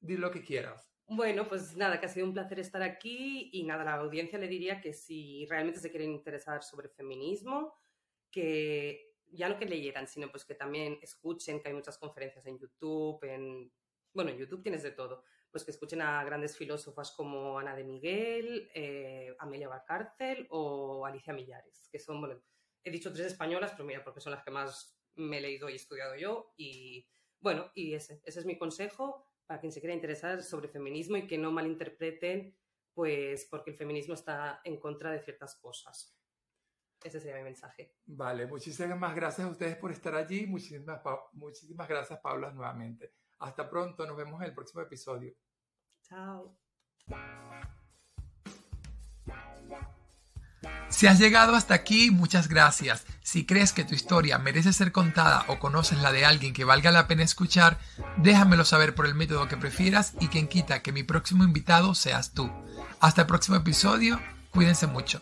di 0.00 0.16
lo 0.16 0.30
que 0.30 0.42
quieras. 0.42 0.94
Bueno, 1.08 1.46
pues 1.48 1.76
nada, 1.76 1.98
que 1.98 2.06
ha 2.06 2.08
sido 2.08 2.24
un 2.24 2.32
placer 2.32 2.60
estar 2.60 2.82
aquí 2.82 3.50
y 3.52 3.64
nada, 3.64 3.82
a 3.82 3.84
la 3.84 3.94
audiencia 3.96 4.38
le 4.38 4.48
diría 4.48 4.80
que 4.80 4.92
si 4.92 5.44
realmente 5.46 5.80
se 5.80 5.90
quieren 5.90 6.12
interesar 6.12 6.62
sobre 6.62 6.88
feminismo, 6.88 7.74
que 8.30 9.14
ya 9.26 9.48
no 9.48 9.58
que 9.58 9.66
leyeran, 9.66 10.06
sino 10.06 10.30
pues 10.30 10.44
que 10.44 10.54
también 10.54 10.98
escuchen, 11.02 11.60
que 11.60 11.68
hay 11.68 11.74
muchas 11.74 11.98
conferencias 11.98 12.46
en 12.46 12.58
YouTube, 12.58 13.22
en... 13.24 13.72
Bueno, 14.12 14.30
en 14.30 14.38
YouTube 14.38 14.62
tienes 14.62 14.84
de 14.84 14.92
todo, 14.92 15.24
pues 15.50 15.64
que 15.64 15.72
escuchen 15.72 16.00
a 16.00 16.22
grandes 16.22 16.56
filósofas 16.56 17.10
como 17.10 17.58
Ana 17.58 17.74
de 17.74 17.82
Miguel, 17.82 18.70
eh, 18.72 19.34
Amelia 19.40 19.68
Barcárcel 19.68 20.46
o 20.50 21.04
Alicia 21.04 21.32
Millares, 21.34 21.88
que 21.90 21.98
son, 21.98 22.20
bueno, 22.20 22.40
he 22.84 22.90
dicho 22.90 23.12
tres 23.12 23.26
españolas, 23.26 23.72
pero 23.72 23.84
mira, 23.84 24.04
porque 24.04 24.20
son 24.20 24.32
las 24.32 24.44
que 24.44 24.50
más 24.50 24.98
me 25.16 25.38
he 25.38 25.40
leído 25.40 25.68
y 25.68 25.72
he 25.72 25.76
estudiado 25.76 26.16
yo. 26.16 26.52
Y 26.56 27.08
bueno, 27.40 27.70
y 27.74 27.94
ese, 27.94 28.20
ese 28.24 28.40
es 28.40 28.46
mi 28.46 28.58
consejo 28.58 29.26
para 29.46 29.60
quien 29.60 29.72
se 29.72 29.80
quiera 29.80 29.94
interesar 29.94 30.42
sobre 30.42 30.68
feminismo 30.68 31.16
y 31.16 31.26
que 31.26 31.38
no 31.38 31.50
malinterpreten, 31.52 32.56
pues 32.92 33.46
porque 33.50 33.70
el 33.70 33.76
feminismo 33.76 34.14
está 34.14 34.60
en 34.64 34.78
contra 34.78 35.10
de 35.10 35.20
ciertas 35.20 35.56
cosas. 35.56 36.16
Ese 37.02 37.20
sería 37.20 37.36
mi 37.36 37.44
mensaje. 37.44 37.96
Vale, 38.06 38.46
muchísimas 38.46 39.14
gracias 39.14 39.46
a 39.46 39.50
ustedes 39.50 39.76
por 39.76 39.90
estar 39.90 40.14
allí. 40.14 40.46
Muchísimas, 40.46 41.02
muchísimas 41.32 41.86
gracias, 41.86 42.18
Paula, 42.20 42.50
nuevamente. 42.50 43.12
Hasta 43.40 43.68
pronto, 43.68 44.06
nos 44.06 44.16
vemos 44.16 44.40
en 44.40 44.48
el 44.48 44.54
próximo 44.54 44.82
episodio. 44.82 45.34
Chao. 46.02 46.56
Si 50.88 51.06
has 51.06 51.18
llegado 51.18 51.54
hasta 51.54 51.74
aquí, 51.74 52.10
muchas 52.10 52.48
gracias. 52.48 53.04
Si 53.22 53.44
crees 53.44 53.72
que 53.72 53.84
tu 53.84 53.94
historia 53.94 54.38
merece 54.38 54.72
ser 54.72 54.92
contada 54.92 55.44
o 55.48 55.58
conoces 55.58 55.98
la 55.98 56.12
de 56.12 56.24
alguien 56.24 56.52
que 56.52 56.64
valga 56.64 56.90
la 56.92 57.08
pena 57.08 57.22
escuchar, 57.22 57.78
déjamelo 58.16 58.64
saber 58.64 58.94
por 58.94 59.06
el 59.06 59.14
método 59.14 59.48
que 59.48 59.56
prefieras 59.56 60.14
y 60.20 60.28
quien 60.28 60.48
quita 60.48 60.82
que 60.82 60.92
mi 60.92 61.02
próximo 61.02 61.44
invitado 61.44 61.94
seas 61.94 62.32
tú. 62.32 62.50
Hasta 63.00 63.22
el 63.22 63.26
próximo 63.26 63.56
episodio, 63.56 64.20
cuídense 64.50 64.86
mucho. 64.86 65.20